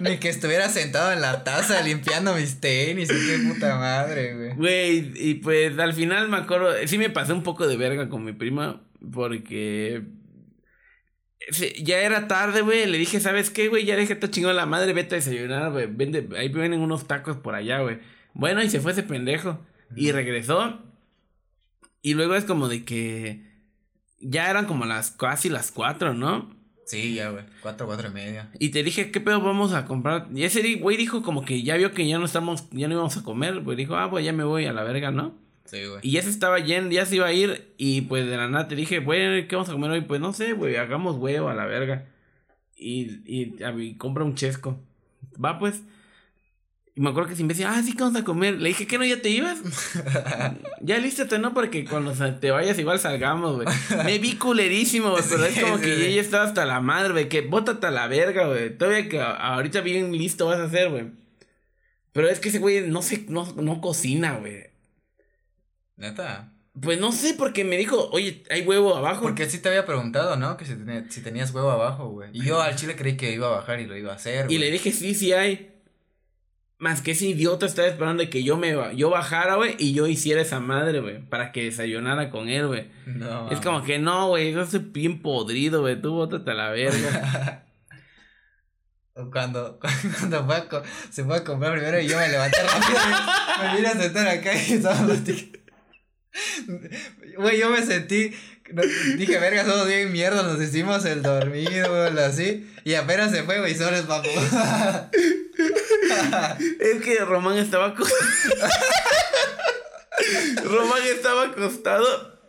[0.00, 4.54] ni que estuviera sentado en la taza limpiando mis tenis, qué puta madre, güey.
[4.54, 8.24] Güey, y pues, al final me acuerdo, sí me pasé un poco de verga con
[8.24, 10.02] mi prima, porque...
[11.82, 12.86] Ya era tarde, güey.
[12.86, 13.84] Le dije, ¿sabes qué, güey?
[13.84, 15.84] Ya dejé chingón a la madre, vete a desayunar, güey.
[16.38, 17.98] Ahí vienen unos tacos por allá, güey.
[18.32, 19.60] Bueno, y se fue ese pendejo.
[19.94, 20.82] Y regresó.
[22.04, 23.40] Y luego es como de que.
[24.20, 26.54] Ya eran como las casi las cuatro, ¿no?
[26.84, 27.44] Sí, ya, güey.
[27.62, 28.50] Cuatro, cuatro y media.
[28.58, 30.28] Y te dije, ¿qué pedo vamos a comprar?
[30.34, 33.16] Y ese güey dijo como que ya vio que ya no estamos, ya no íbamos
[33.16, 33.62] a comer.
[33.64, 35.34] Pues dijo, ah, pues ya me voy a la verga, ¿no?
[35.64, 36.00] Sí, güey.
[36.02, 37.72] Y ya se estaba yendo, ya se iba a ir.
[37.78, 40.02] Y pues de la nada te dije, güey, ¿qué vamos a comer hoy?
[40.02, 42.06] Pues no sé, güey, hagamos huevo a la verga.
[42.76, 44.78] Y, y, y compra un chesco.
[45.42, 45.82] Va, pues.
[46.96, 48.60] Y me acuerdo que si me decía, ah, sí que vamos a comer.
[48.60, 49.58] Le dije, ¿qué no ya te ibas?
[50.80, 51.52] ya lístate, ¿no?
[51.52, 53.66] Porque cuando te vayas igual salgamos, güey.
[54.04, 55.24] Me vi culerísimo, güey.
[55.28, 57.28] Pero es como que ya estaba hasta la madre, güey.
[57.28, 58.78] Que bótate a la verga, güey.
[58.78, 61.10] Todavía que ahorita bien listo vas a hacer, güey.
[62.12, 64.68] Pero es que ese güey no se, no, no cocina, güey.
[65.96, 66.52] ¿Neta?
[66.80, 69.22] Pues no sé, porque me dijo, oye, ¿hay huevo abajo?
[69.22, 70.56] Porque sí te había preguntado, ¿no?
[70.56, 70.74] Que si,
[71.10, 72.30] si tenías huevo abajo, güey.
[72.32, 74.58] Y yo al chile creí que iba a bajar y lo iba a hacer, Y
[74.58, 75.73] le dije, sí, sí hay.
[76.84, 80.42] Más que ese idiota estaba esperando que yo me yo bajara, güey, y yo hiciera
[80.42, 82.90] esa madre, güey, para que desayunara con él, güey.
[83.06, 83.50] No.
[83.50, 87.64] Es como que no, güey, eso es bien podrido, güey, tú bótate a la verga.
[89.32, 89.80] cuando,
[90.18, 90.62] cuando fue
[91.08, 92.98] se fue a comprar primero y yo me levanté rápido,
[93.62, 95.06] me vine a sentar acá y estaba
[97.38, 98.34] Güey, yo me sentí.
[99.16, 102.68] Dije, verga, somos bien mierda, nos hicimos el dormido, así.
[102.84, 104.28] Y apenas se fue, güey, solo es papu.
[106.80, 108.18] es que Román estaba acostado.
[110.64, 112.40] Román estaba acostado.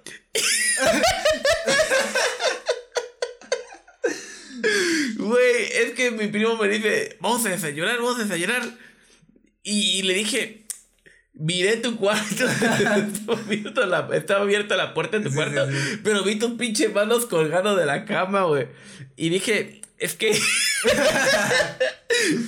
[5.17, 8.63] Güey, es que mi primo me dice, vamos a desayunar, vamos a desayunar.
[9.63, 10.64] y le dije,
[11.37, 12.45] Miré tu cuarto.
[14.13, 15.67] estaba abierta la puerta de tu cuarto.
[16.03, 18.67] Pero vi tus pinches manos colgando de la cama, güey.
[19.17, 20.29] Y dije, es que.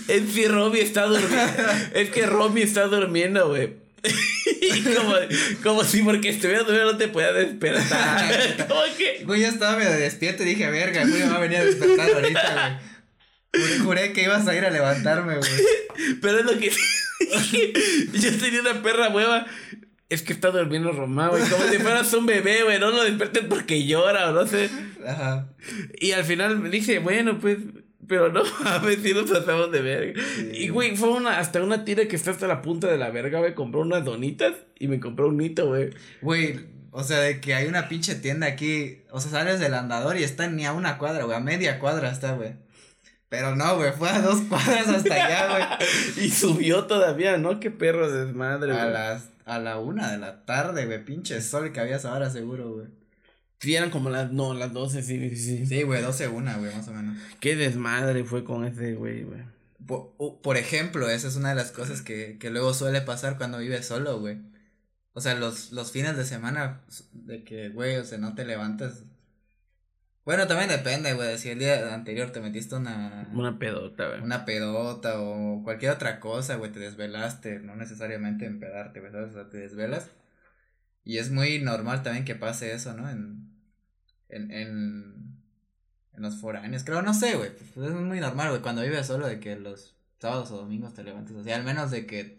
[0.08, 1.64] es que Romy está durmiendo.
[1.94, 3.74] Es que Romy está durmiendo, güey.
[4.62, 5.16] y como,
[5.64, 8.68] como si porque estuviera durmiendo no te podía despertar.
[8.70, 9.24] ¿Cómo que?
[9.26, 12.10] Güey, yo estaba medio despierto y dije, verga, güey, me va a venir a despertar
[12.10, 12.87] ahorita, güey.
[13.84, 15.52] Juré que ibas a ir a levantarme, güey.
[16.22, 16.70] Pero es lo que.
[18.20, 19.46] yo tenía una perra hueva
[20.10, 21.44] es que está durmiendo Román, güey.
[21.50, 22.80] Como si fueras un bebé, güey.
[22.80, 24.70] No lo desperten porque llora o no sé.
[25.06, 25.50] Ajá.
[26.00, 27.58] Y al final me dice, bueno, pues.
[28.08, 30.22] Pero no, a ver si nos pasamos de verga.
[30.54, 33.40] Y, güey, fue una, hasta una tira que está hasta la punta de la verga,
[33.40, 33.54] güey.
[33.54, 35.90] Compró unas donitas y me compró un hito, güey.
[36.22, 36.58] Güey,
[36.92, 39.02] o sea, de que hay una pinche tienda aquí.
[39.12, 41.36] O sea, sales del andador y está ni a una cuadra, güey.
[41.36, 42.54] A media cuadra está, güey.
[43.30, 45.90] Pero no, güey, fue a dos cuadras hasta allá, güey.
[46.26, 47.60] y subió todavía, ¿no?
[47.60, 48.80] Qué perro desmadre, güey.
[48.80, 52.74] A las a la una de la tarde, güey, pinche sol que había ahora seguro,
[52.74, 52.88] güey.
[53.60, 55.66] Sí, eran como las, no, las doce, sí, sí.
[55.66, 57.18] Sí, güey, doce una, güey, más o menos.
[57.40, 59.42] Qué desmadre fue con ese güey, güey.
[59.88, 63.86] Por, ejemplo, esa es una de las cosas que, que luego suele pasar cuando vives
[63.86, 64.38] solo, güey.
[65.14, 66.82] O sea, los, los fines de semana
[67.14, 69.04] de que, güey, o sea, no te levantas
[70.28, 71.38] bueno, también depende, güey.
[71.38, 73.30] Si el día anterior te metiste una.
[73.34, 74.20] Una pedota, güey.
[74.20, 76.70] Una pedota o cualquier otra cosa, güey.
[76.70, 77.60] Te desvelaste.
[77.60, 79.16] No necesariamente empedarte, güey.
[79.16, 80.12] O sea, te desvelas.
[81.06, 83.10] Y es muy normal también que pase eso, ¿no?
[83.10, 83.54] En.
[84.28, 84.52] En.
[84.52, 85.38] En,
[86.12, 86.84] en los foráneos.
[86.84, 87.52] Creo, no sé, güey.
[87.56, 88.62] Pues es muy normal, güey.
[88.62, 91.52] Cuando vives solo, de que los sábados o domingos te levantes así.
[91.54, 92.38] Al menos de que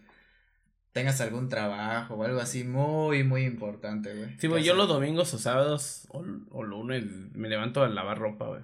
[0.99, 4.36] tengas algún trabajo o algo así muy, muy importante, güey.
[4.38, 8.49] Sí, güey, yo los domingos o sábados o, o lunes me levanto a lavar ropa,
[8.49, 8.62] güey.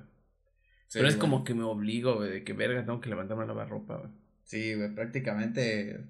[0.93, 3.68] Pero es como que me obligo, güey, de que verga tengo que levantarme a lavar
[3.68, 4.11] ropa, güey.
[4.43, 6.05] Sí, güey, prácticamente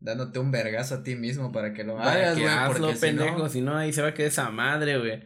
[0.00, 2.48] dándote un vergazo a ti mismo para que lo hagas, güey.
[2.48, 5.22] Hazlo, pendejo, si no ahí se va a quedar esa madre, güey.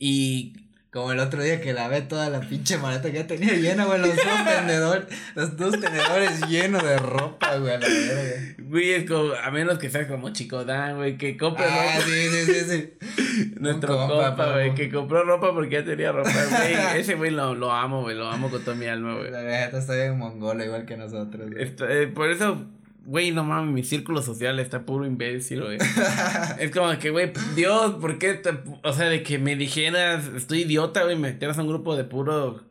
[0.00, 3.84] Y como el otro día que lavé toda la pinche maleta que ya tenía llena,
[3.84, 5.04] güey, los dos tenedores,
[5.36, 8.54] los dos tenedores llenos de ropa, güey, a la verga.
[8.58, 12.06] Güey, es como, a menos que seas como Chico Dan, güey, que compre ah, ropa.
[12.06, 13.54] sí, sí, sí, sí.
[13.60, 16.74] Nuestro compa, güey, que compró ropa porque ya tenía ropa, güey.
[17.00, 19.30] Ese güey lo, lo amo, güey, lo amo con toda mi alma, güey.
[19.30, 21.72] La verdad está bien mongola, igual que nosotros, güey.
[21.88, 22.66] Eh, por eso
[23.04, 25.78] Güey, no mames, mi círculo social está puro imbécil, güey.
[26.58, 28.40] es como que, güey, Dios, ¿por qué?
[28.82, 32.04] o sea, de que me dijeras, estoy idiota, güey, me metieras a un grupo de
[32.04, 32.64] puro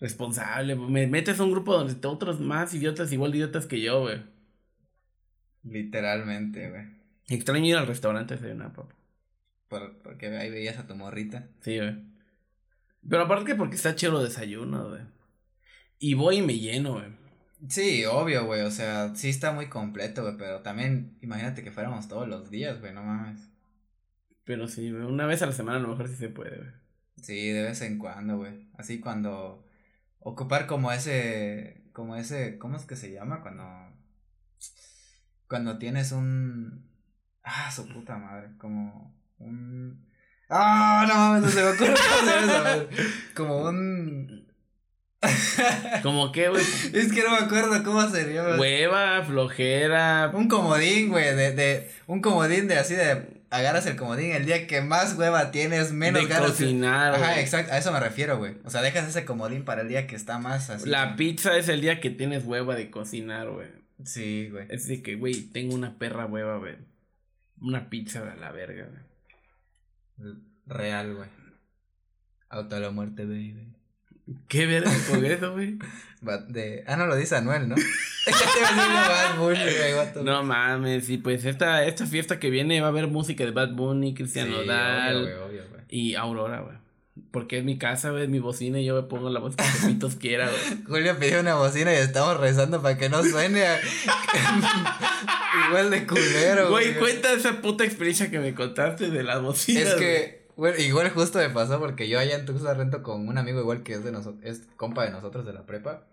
[0.00, 0.76] responsable.
[0.76, 4.02] Me metes a un grupo donde te otros más idiotas, igual de idiotas que yo,
[4.02, 4.22] güey.
[5.64, 6.84] Literalmente, güey.
[7.28, 8.94] Extraño ir al restaurante de una papá.
[9.68, 11.48] Por, porque ahí veías a tu morrita.
[11.60, 11.96] Sí, güey.
[13.08, 15.02] Pero aparte que porque está chido el desayuno, güey.
[15.98, 17.23] Y voy y me lleno, güey.
[17.68, 22.08] Sí, obvio, güey, o sea, sí está muy completo, güey, pero también imagínate que fuéramos
[22.08, 23.40] todos los días, güey, no mames.
[24.44, 26.70] Pero sí, una vez a la semana a lo mejor sí se puede, güey.
[27.22, 28.68] Sí, de vez en cuando, güey.
[28.76, 29.66] Así cuando
[30.20, 33.64] ocupar como ese como ese, ¿cómo es que se llama cuando
[35.48, 36.90] cuando tienes un
[37.44, 40.04] ah, su puta madre, como un
[40.50, 41.94] Ah, no mames, no se me ocurre
[43.34, 44.53] cómo Como un
[46.02, 46.62] ¿Cómo qué, güey?
[46.92, 48.56] Es que no me acuerdo cómo sería.
[48.56, 50.30] Hueva, flojera.
[50.34, 54.66] Un comodín, güey, de, de, un comodín de así de, agarras el comodín el día
[54.66, 56.50] que más hueva tienes, menos de ganas.
[56.50, 58.56] cocinar, Ajá, exacto, a eso me refiero, güey.
[58.64, 60.88] O sea, dejas ese comodín para el día que está más así.
[60.88, 63.68] La pizza es el día que tienes hueva de cocinar, güey.
[64.04, 64.66] Sí, güey.
[64.70, 66.76] Es de que, güey, tengo una perra hueva, güey.
[67.60, 68.88] Una pizza de la verga,
[70.18, 70.34] güey.
[70.66, 71.28] Real, güey.
[72.48, 73.73] Auto a la muerte, baby.
[74.48, 75.78] ¿Qué verga con eso, güey?
[76.48, 76.84] De...
[76.86, 77.74] Ah, no lo dice Anuel, ¿no?
[80.22, 83.74] no mames, y pues esta, esta fiesta que viene va a haber música de Bad
[83.74, 85.30] Bunny, Cristian Nodal
[85.90, 86.76] y Aurora, güey.
[87.30, 90.16] Porque es mi casa, güey, mi bocina y yo me pongo la voz que Pepitos
[90.16, 90.82] quiera, güey.
[90.88, 93.62] Julio pidió una bocina y estamos rezando para que no suene
[95.68, 96.94] igual de culero, güey.
[96.94, 99.88] Güey, cuenta esa puta experiencia que me contaste de las bocinas.
[99.88, 100.43] Es que
[100.78, 103.94] igual justo me pasó porque yo allá en Tuxtla rento con un amigo igual que
[103.94, 106.04] es de nosotros, es compa de nosotros de la prepa.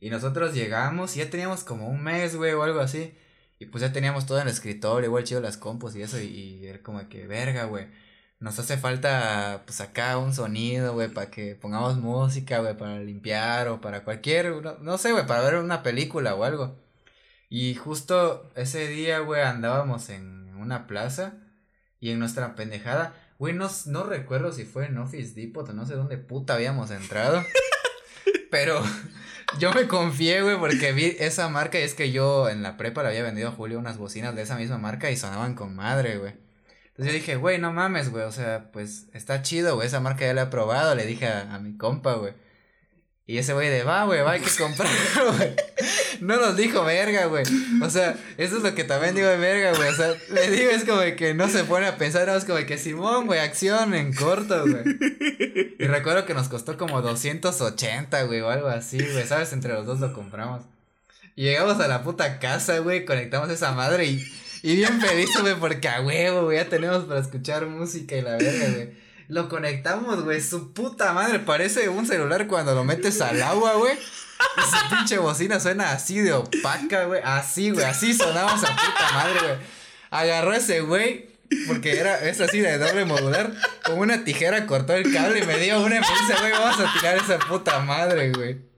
[0.00, 3.14] Y nosotros llegamos y ya teníamos como un mes, güey, o algo así.
[3.58, 6.18] Y pues ya teníamos todo en el escritorio, igual chido las compos y eso.
[6.18, 7.88] Y, era como que, verga, güey.
[8.40, 13.68] Nos hace falta, pues acá un sonido, güey, para que pongamos música, güey, para limpiar
[13.68, 16.78] o para cualquier, no, no sé, güey, para ver una película o algo.
[17.50, 21.34] Y justo ese día, güey, andábamos en una plaza
[22.00, 25.86] y en nuestra pendejada Güey, no, no recuerdo si fue en Office Depot o no
[25.86, 27.42] sé dónde puta habíamos entrado.
[28.50, 28.82] pero
[29.58, 33.02] yo me confié, güey, porque vi esa marca y es que yo en la prepa
[33.02, 36.18] le había vendido a Julio unas bocinas de esa misma marca y sonaban con madre,
[36.18, 36.34] güey.
[36.88, 40.26] Entonces yo dije, güey, no mames, güey, o sea, pues está chido, güey, esa marca
[40.26, 42.34] ya la he probado, le dije a, mi compa, güey.
[43.24, 45.56] Y ese güey de, va, güey, va, hay que comprarlo, güey.
[46.20, 47.44] No nos dijo verga, güey.
[47.82, 49.88] O sea, eso es lo que también digo de verga, güey.
[49.88, 52.78] O sea, le digo, es como que no se pone a pensar, es como que
[52.78, 55.76] Simón, güey, acción en corto, güey.
[55.78, 59.26] Y recuerdo que nos costó como 280, güey, o algo así, güey.
[59.26, 59.52] ¿Sabes?
[59.52, 60.62] Entre los dos lo compramos.
[61.36, 64.24] Y llegamos a la puta casa, güey, conectamos esa madre y,
[64.62, 68.36] y bien feliz, güey, porque a huevo, güey, ya tenemos para escuchar música y la
[68.36, 69.10] verga, güey.
[69.30, 70.40] Lo conectamos, güey.
[70.40, 71.38] Su puta madre.
[71.38, 73.96] Parece un celular cuando lo metes al agua, güey.
[74.56, 77.20] Su pinche bocina suena así de opaca, güey.
[77.24, 77.84] Así, güey.
[77.84, 79.58] Así sonamos a puta madre, güey.
[80.10, 81.30] Agarró ese güey.
[81.66, 83.52] Porque era, es así de doble modular.
[83.84, 86.78] Con una tijera cortó el cable y me dio una y me dice, güey, vamos
[86.78, 88.70] a tirar esa puta madre, güey.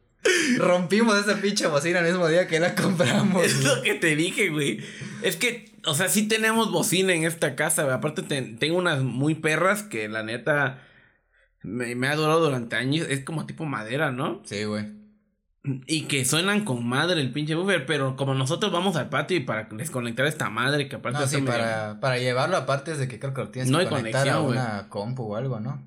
[0.56, 3.44] Rompimos esa pinche bocina el mismo día que la compramos.
[3.44, 4.80] Es lo que te dije, güey.
[5.22, 7.94] Es que, o sea, sí tenemos bocina en esta casa, güey.
[7.94, 10.82] Aparte, tengo unas muy perras que la neta
[11.62, 13.06] me, ha durado durante años.
[13.10, 14.42] Es como tipo madera, ¿no?
[14.44, 15.01] Sí, güey.
[15.64, 19.40] Y que suenan con madre el pinche buffer, pero como nosotros vamos al patio y
[19.40, 21.20] para desconectar esta madre que aparte...
[21.20, 23.86] No, sí, para, para llevarlo aparte es de que creo que lo tienes no que
[23.86, 25.80] conectar a una compu o algo, ¿no?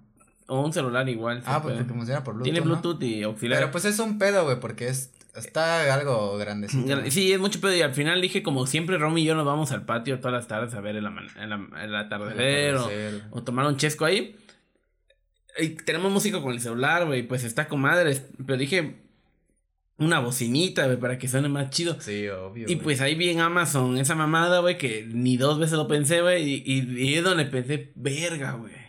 [0.47, 1.41] O un celular igual.
[1.45, 2.53] Ah, porque funciona por Bluetooth.
[2.53, 3.59] Tiene Bluetooth y auxiliar.
[3.59, 5.11] Pero pues es un pedo, güey, porque es.
[5.35, 6.69] Está algo grande.
[7.09, 7.75] Sí, es mucho pedo.
[7.75, 10.47] Y al final dije, como siempre, Romy y yo nos vamos al patio todas las
[10.47, 12.75] tardes a ver el, el, atardecer
[13.31, 14.37] o, tomar un chesco ahí.
[15.57, 17.23] Y tenemos música con el celular, güey.
[17.23, 18.23] Pues está con madres.
[18.45, 19.04] Pero dije,
[19.97, 21.99] una bocinita, güey, para que suene más chido.
[21.99, 22.65] Sí, obvio.
[22.69, 26.21] Y pues ahí vi en Amazon esa mamada, güey, que ni dos veces lo pensé,
[26.21, 26.43] güey.
[26.43, 28.85] Y, y, y es donde pensé, verga, güey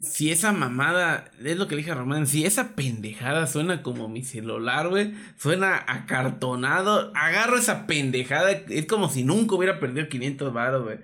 [0.00, 4.08] si esa mamada, es lo que le dije a Román, si esa pendejada suena como
[4.08, 10.52] mi celular, güey, suena acartonado, agarro esa pendejada, es como si nunca hubiera perdido 500
[10.52, 10.98] baros, güey.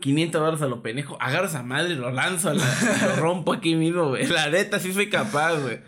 [0.00, 4.08] 500 baros a lo pendejo, agarro esa madre y lo lanzo, lo rompo aquí mismo,
[4.08, 4.26] güey.
[4.26, 5.78] La neta, sí soy capaz, güey.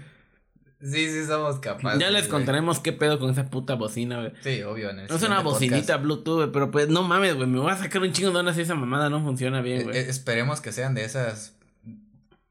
[0.90, 2.00] Sí, sí somos capaces.
[2.00, 4.32] Ya les contaremos qué pedo con esa puta bocina, güey.
[4.42, 4.92] Sí, obvio.
[4.92, 7.48] no es una bocinita Bluetooth, pero pues no mames, güey.
[7.48, 9.96] Me voy a sacar un chingo de donas si esa mamada no funciona bien, güey.
[9.96, 11.56] Eh, esperemos que sean de esas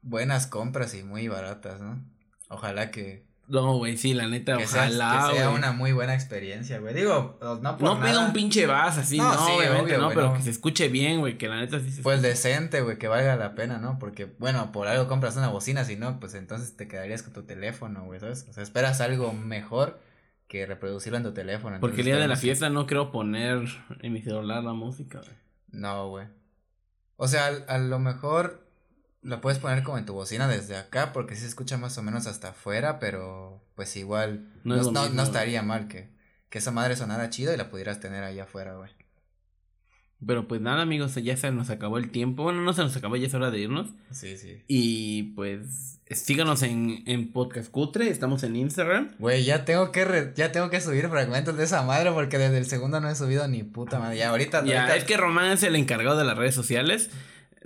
[0.02, 2.02] buenas compras y muy baratas, ¿no?
[2.48, 3.25] Ojalá que.
[3.48, 5.28] No, güey, sí, la neta, ojalá.
[5.30, 6.94] que sea una muy buena experiencia, güey.
[6.94, 10.50] Digo, no por No pido un pinche vas así, no, obviamente, no, pero que se
[10.50, 13.78] escuche bien, güey, que la neta sí se Pues decente, güey, que valga la pena,
[13.78, 13.98] ¿no?
[13.98, 17.44] Porque, bueno, por algo compras una bocina, si no, pues entonces te quedarías con tu
[17.44, 18.46] teléfono, güey, ¿sabes?
[18.48, 20.00] O sea, esperas algo mejor
[20.48, 21.78] que reproducirlo en tu teléfono.
[21.80, 23.64] Porque el día de la fiesta no quiero poner
[24.00, 25.36] en mi celular la música, güey.
[25.68, 26.26] No, güey.
[27.16, 28.65] O sea, a lo mejor
[29.26, 32.02] lo puedes poner como en tu bocina desde acá porque sí se escucha más o
[32.02, 36.08] menos hasta afuera, pero pues igual no, no, estaría mal que,
[36.48, 38.90] que esa madre sonara chido y la pudieras tener ahí afuera, güey.
[40.24, 42.44] Pero pues nada, amigos, ya se nos acabó el tiempo.
[42.44, 43.88] Bueno, no se nos acabó, ya es hora de irnos.
[44.12, 44.62] Sí, sí.
[44.66, 49.10] Y pues síganos en, en Podcast Cutre, estamos en Instagram.
[49.18, 52.66] Güey, ya tengo que ya tengo que subir fragmentos de esa madre porque desde el
[52.66, 54.16] segundo no he subido ni puta madre.
[54.16, 57.10] Ya ahorita, ya, es que Román es el encargado de las redes sociales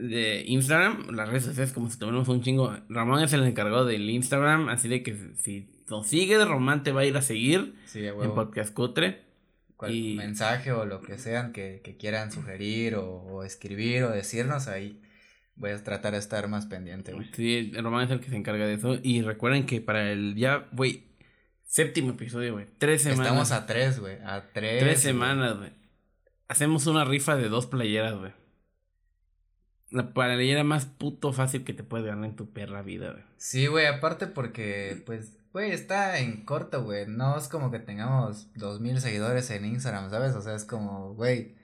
[0.00, 2.74] de Instagram, las redes sociales como si tuviéramos un chingo.
[2.88, 7.02] Ramón es el encargado del Instagram, así de que si nos sigues, Román te va
[7.02, 9.22] a ir a seguir en Podcast Cutre.
[9.88, 10.14] y...
[10.14, 15.00] mensaje o lo que sean que, quieran sugerir o, escribir o decirnos ahí.
[15.56, 17.28] Voy a tratar de estar más pendiente, güey.
[17.34, 18.98] Sí, Román es el que se encarga de eso.
[19.02, 21.04] Y recuerden que para el ya, güey,
[21.64, 22.66] séptimo episodio, güey.
[22.78, 23.26] Tres semanas.
[23.26, 24.16] Estamos a tres, güey.
[24.24, 24.80] A tres.
[24.80, 25.70] Tres semanas, güey.
[26.48, 28.32] Hacemos una rifa de dos playeras, güey.
[29.90, 33.24] La playera más puto fácil que te puedes ganar en tu perra vida, güey.
[33.36, 37.06] Sí, güey, aparte porque, pues, güey, está en corto, güey.
[37.08, 40.34] No es como que tengamos dos mil seguidores en Instagram, ¿sabes?
[40.36, 41.56] O sea, es como, güey.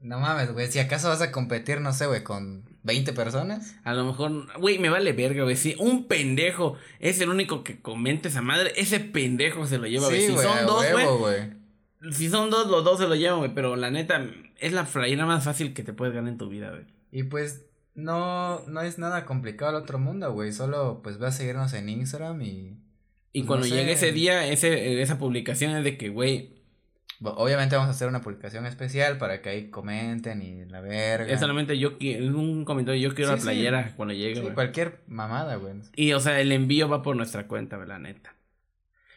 [0.00, 0.68] No mames, güey.
[0.68, 3.74] Si acaso vas a competir, no sé, güey, con 20 personas.
[3.84, 5.56] A lo mejor, güey, me vale verga, güey.
[5.56, 10.06] Si un pendejo es el único que comente esa madre, ese pendejo se lo lleva,
[10.08, 10.26] güey.
[10.26, 10.84] si son dos,
[11.18, 11.58] güey.
[12.12, 13.54] Si son dos, los dos se lo llevan, güey.
[13.54, 14.24] Pero la neta,
[14.58, 16.84] es la playera más fácil que te puedes ganar en tu vida, güey.
[17.10, 20.52] Y pues no, no es nada complicado el otro mundo, güey.
[20.52, 22.78] Solo pues ve a seguirnos en Instagram y...
[23.32, 26.56] Y pues, cuando llegue ese día, ese, esa publicación es de que, güey...
[27.20, 31.32] Obviamente vamos a hacer una publicación especial para que ahí comenten y la verga.
[31.32, 35.56] Es solamente yo quiero, un comentario, yo quiero la playera cuando llegue, sí, cualquier mamada,
[35.56, 35.74] güey.
[35.96, 38.36] Y o sea, el envío va por nuestra cuenta, la neta.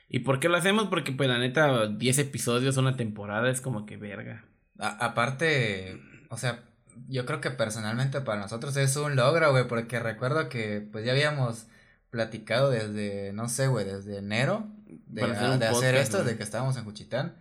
[0.10, 0.88] ¿Y por qué lo hacemos?
[0.88, 4.46] Porque pues la neta, 10 episodios, una temporada, es como que verga.
[4.80, 6.64] aparte, o sea,
[7.08, 11.12] yo creo que personalmente para nosotros es un logro, güey, porque recuerdo que pues ya
[11.12, 11.68] habíamos
[12.10, 14.68] platicado desde, no sé, güey, desde enero
[15.08, 17.36] de, hacer esto, de que estábamos en Juchitán.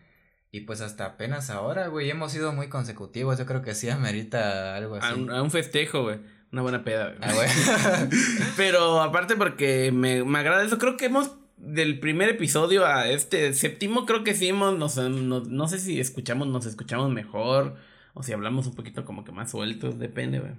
[0.53, 3.39] Y pues hasta apenas ahora, güey, hemos sido muy consecutivos.
[3.39, 5.29] Yo creo que sí amerita algo así.
[5.31, 6.19] A un, festejo, güey.
[6.53, 7.19] Una buena peda, güey.
[7.23, 7.49] Ah, güey.
[8.57, 11.31] Pero aparte porque me, me agrada eso, creo que hemos
[11.61, 16.67] del primer episodio a este séptimo, creo que sí hemos, no, sé si escuchamos, nos
[16.67, 17.77] escuchamos mejor,
[18.15, 20.53] o si hablamos un poquito como que más sueltos, depende, güey.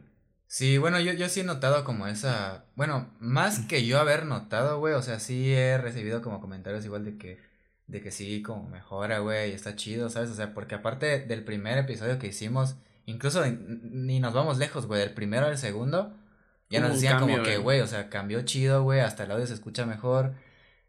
[0.48, 4.80] Sí, bueno, yo, yo sí he notado como esa, bueno, más que yo haber notado,
[4.80, 7.40] güey, o sea, sí he recibido como comentarios igual de que,
[7.88, 10.30] de que sí, como mejora, güey, está chido, ¿sabes?
[10.30, 12.76] O sea, porque aparte del primer episodio que hicimos,
[13.06, 16.18] incluso ni nos vamos lejos, güey, del primero al segundo,
[16.70, 19.54] ya nos decían como que, güey, o sea, cambió chido, güey, hasta el audio se
[19.54, 20.34] escucha mejor,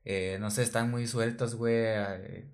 [0.05, 2.47] eh, no sé, están muy sueltos, güey, eh,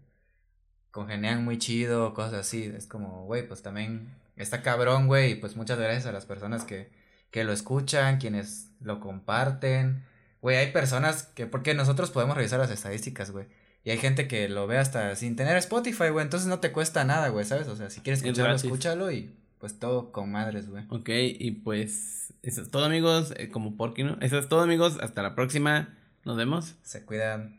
[0.98, 5.54] congenean muy chido, cosas así, es como, güey, pues también está cabrón, güey, y pues
[5.54, 6.90] muchas gracias a las personas que,
[7.30, 10.02] que lo escuchan, quienes lo comparten,
[10.42, 13.46] güey, hay personas que, porque nosotros podemos revisar las estadísticas, güey,
[13.84, 17.04] y hay gente que lo ve hasta sin tener Spotify, güey, entonces no te cuesta
[17.04, 17.68] nada, güey, ¿sabes?
[17.68, 20.84] O sea, si quieres escucharlo, escúchalo y pues todo con madres, güey.
[20.88, 24.16] Ok, y pues eso es todo, amigos, eh, como porque, ¿no?
[24.20, 25.94] Eso es todo, amigos, hasta la próxima.
[26.24, 26.74] Nos vemos.
[26.82, 27.57] Se cuidan.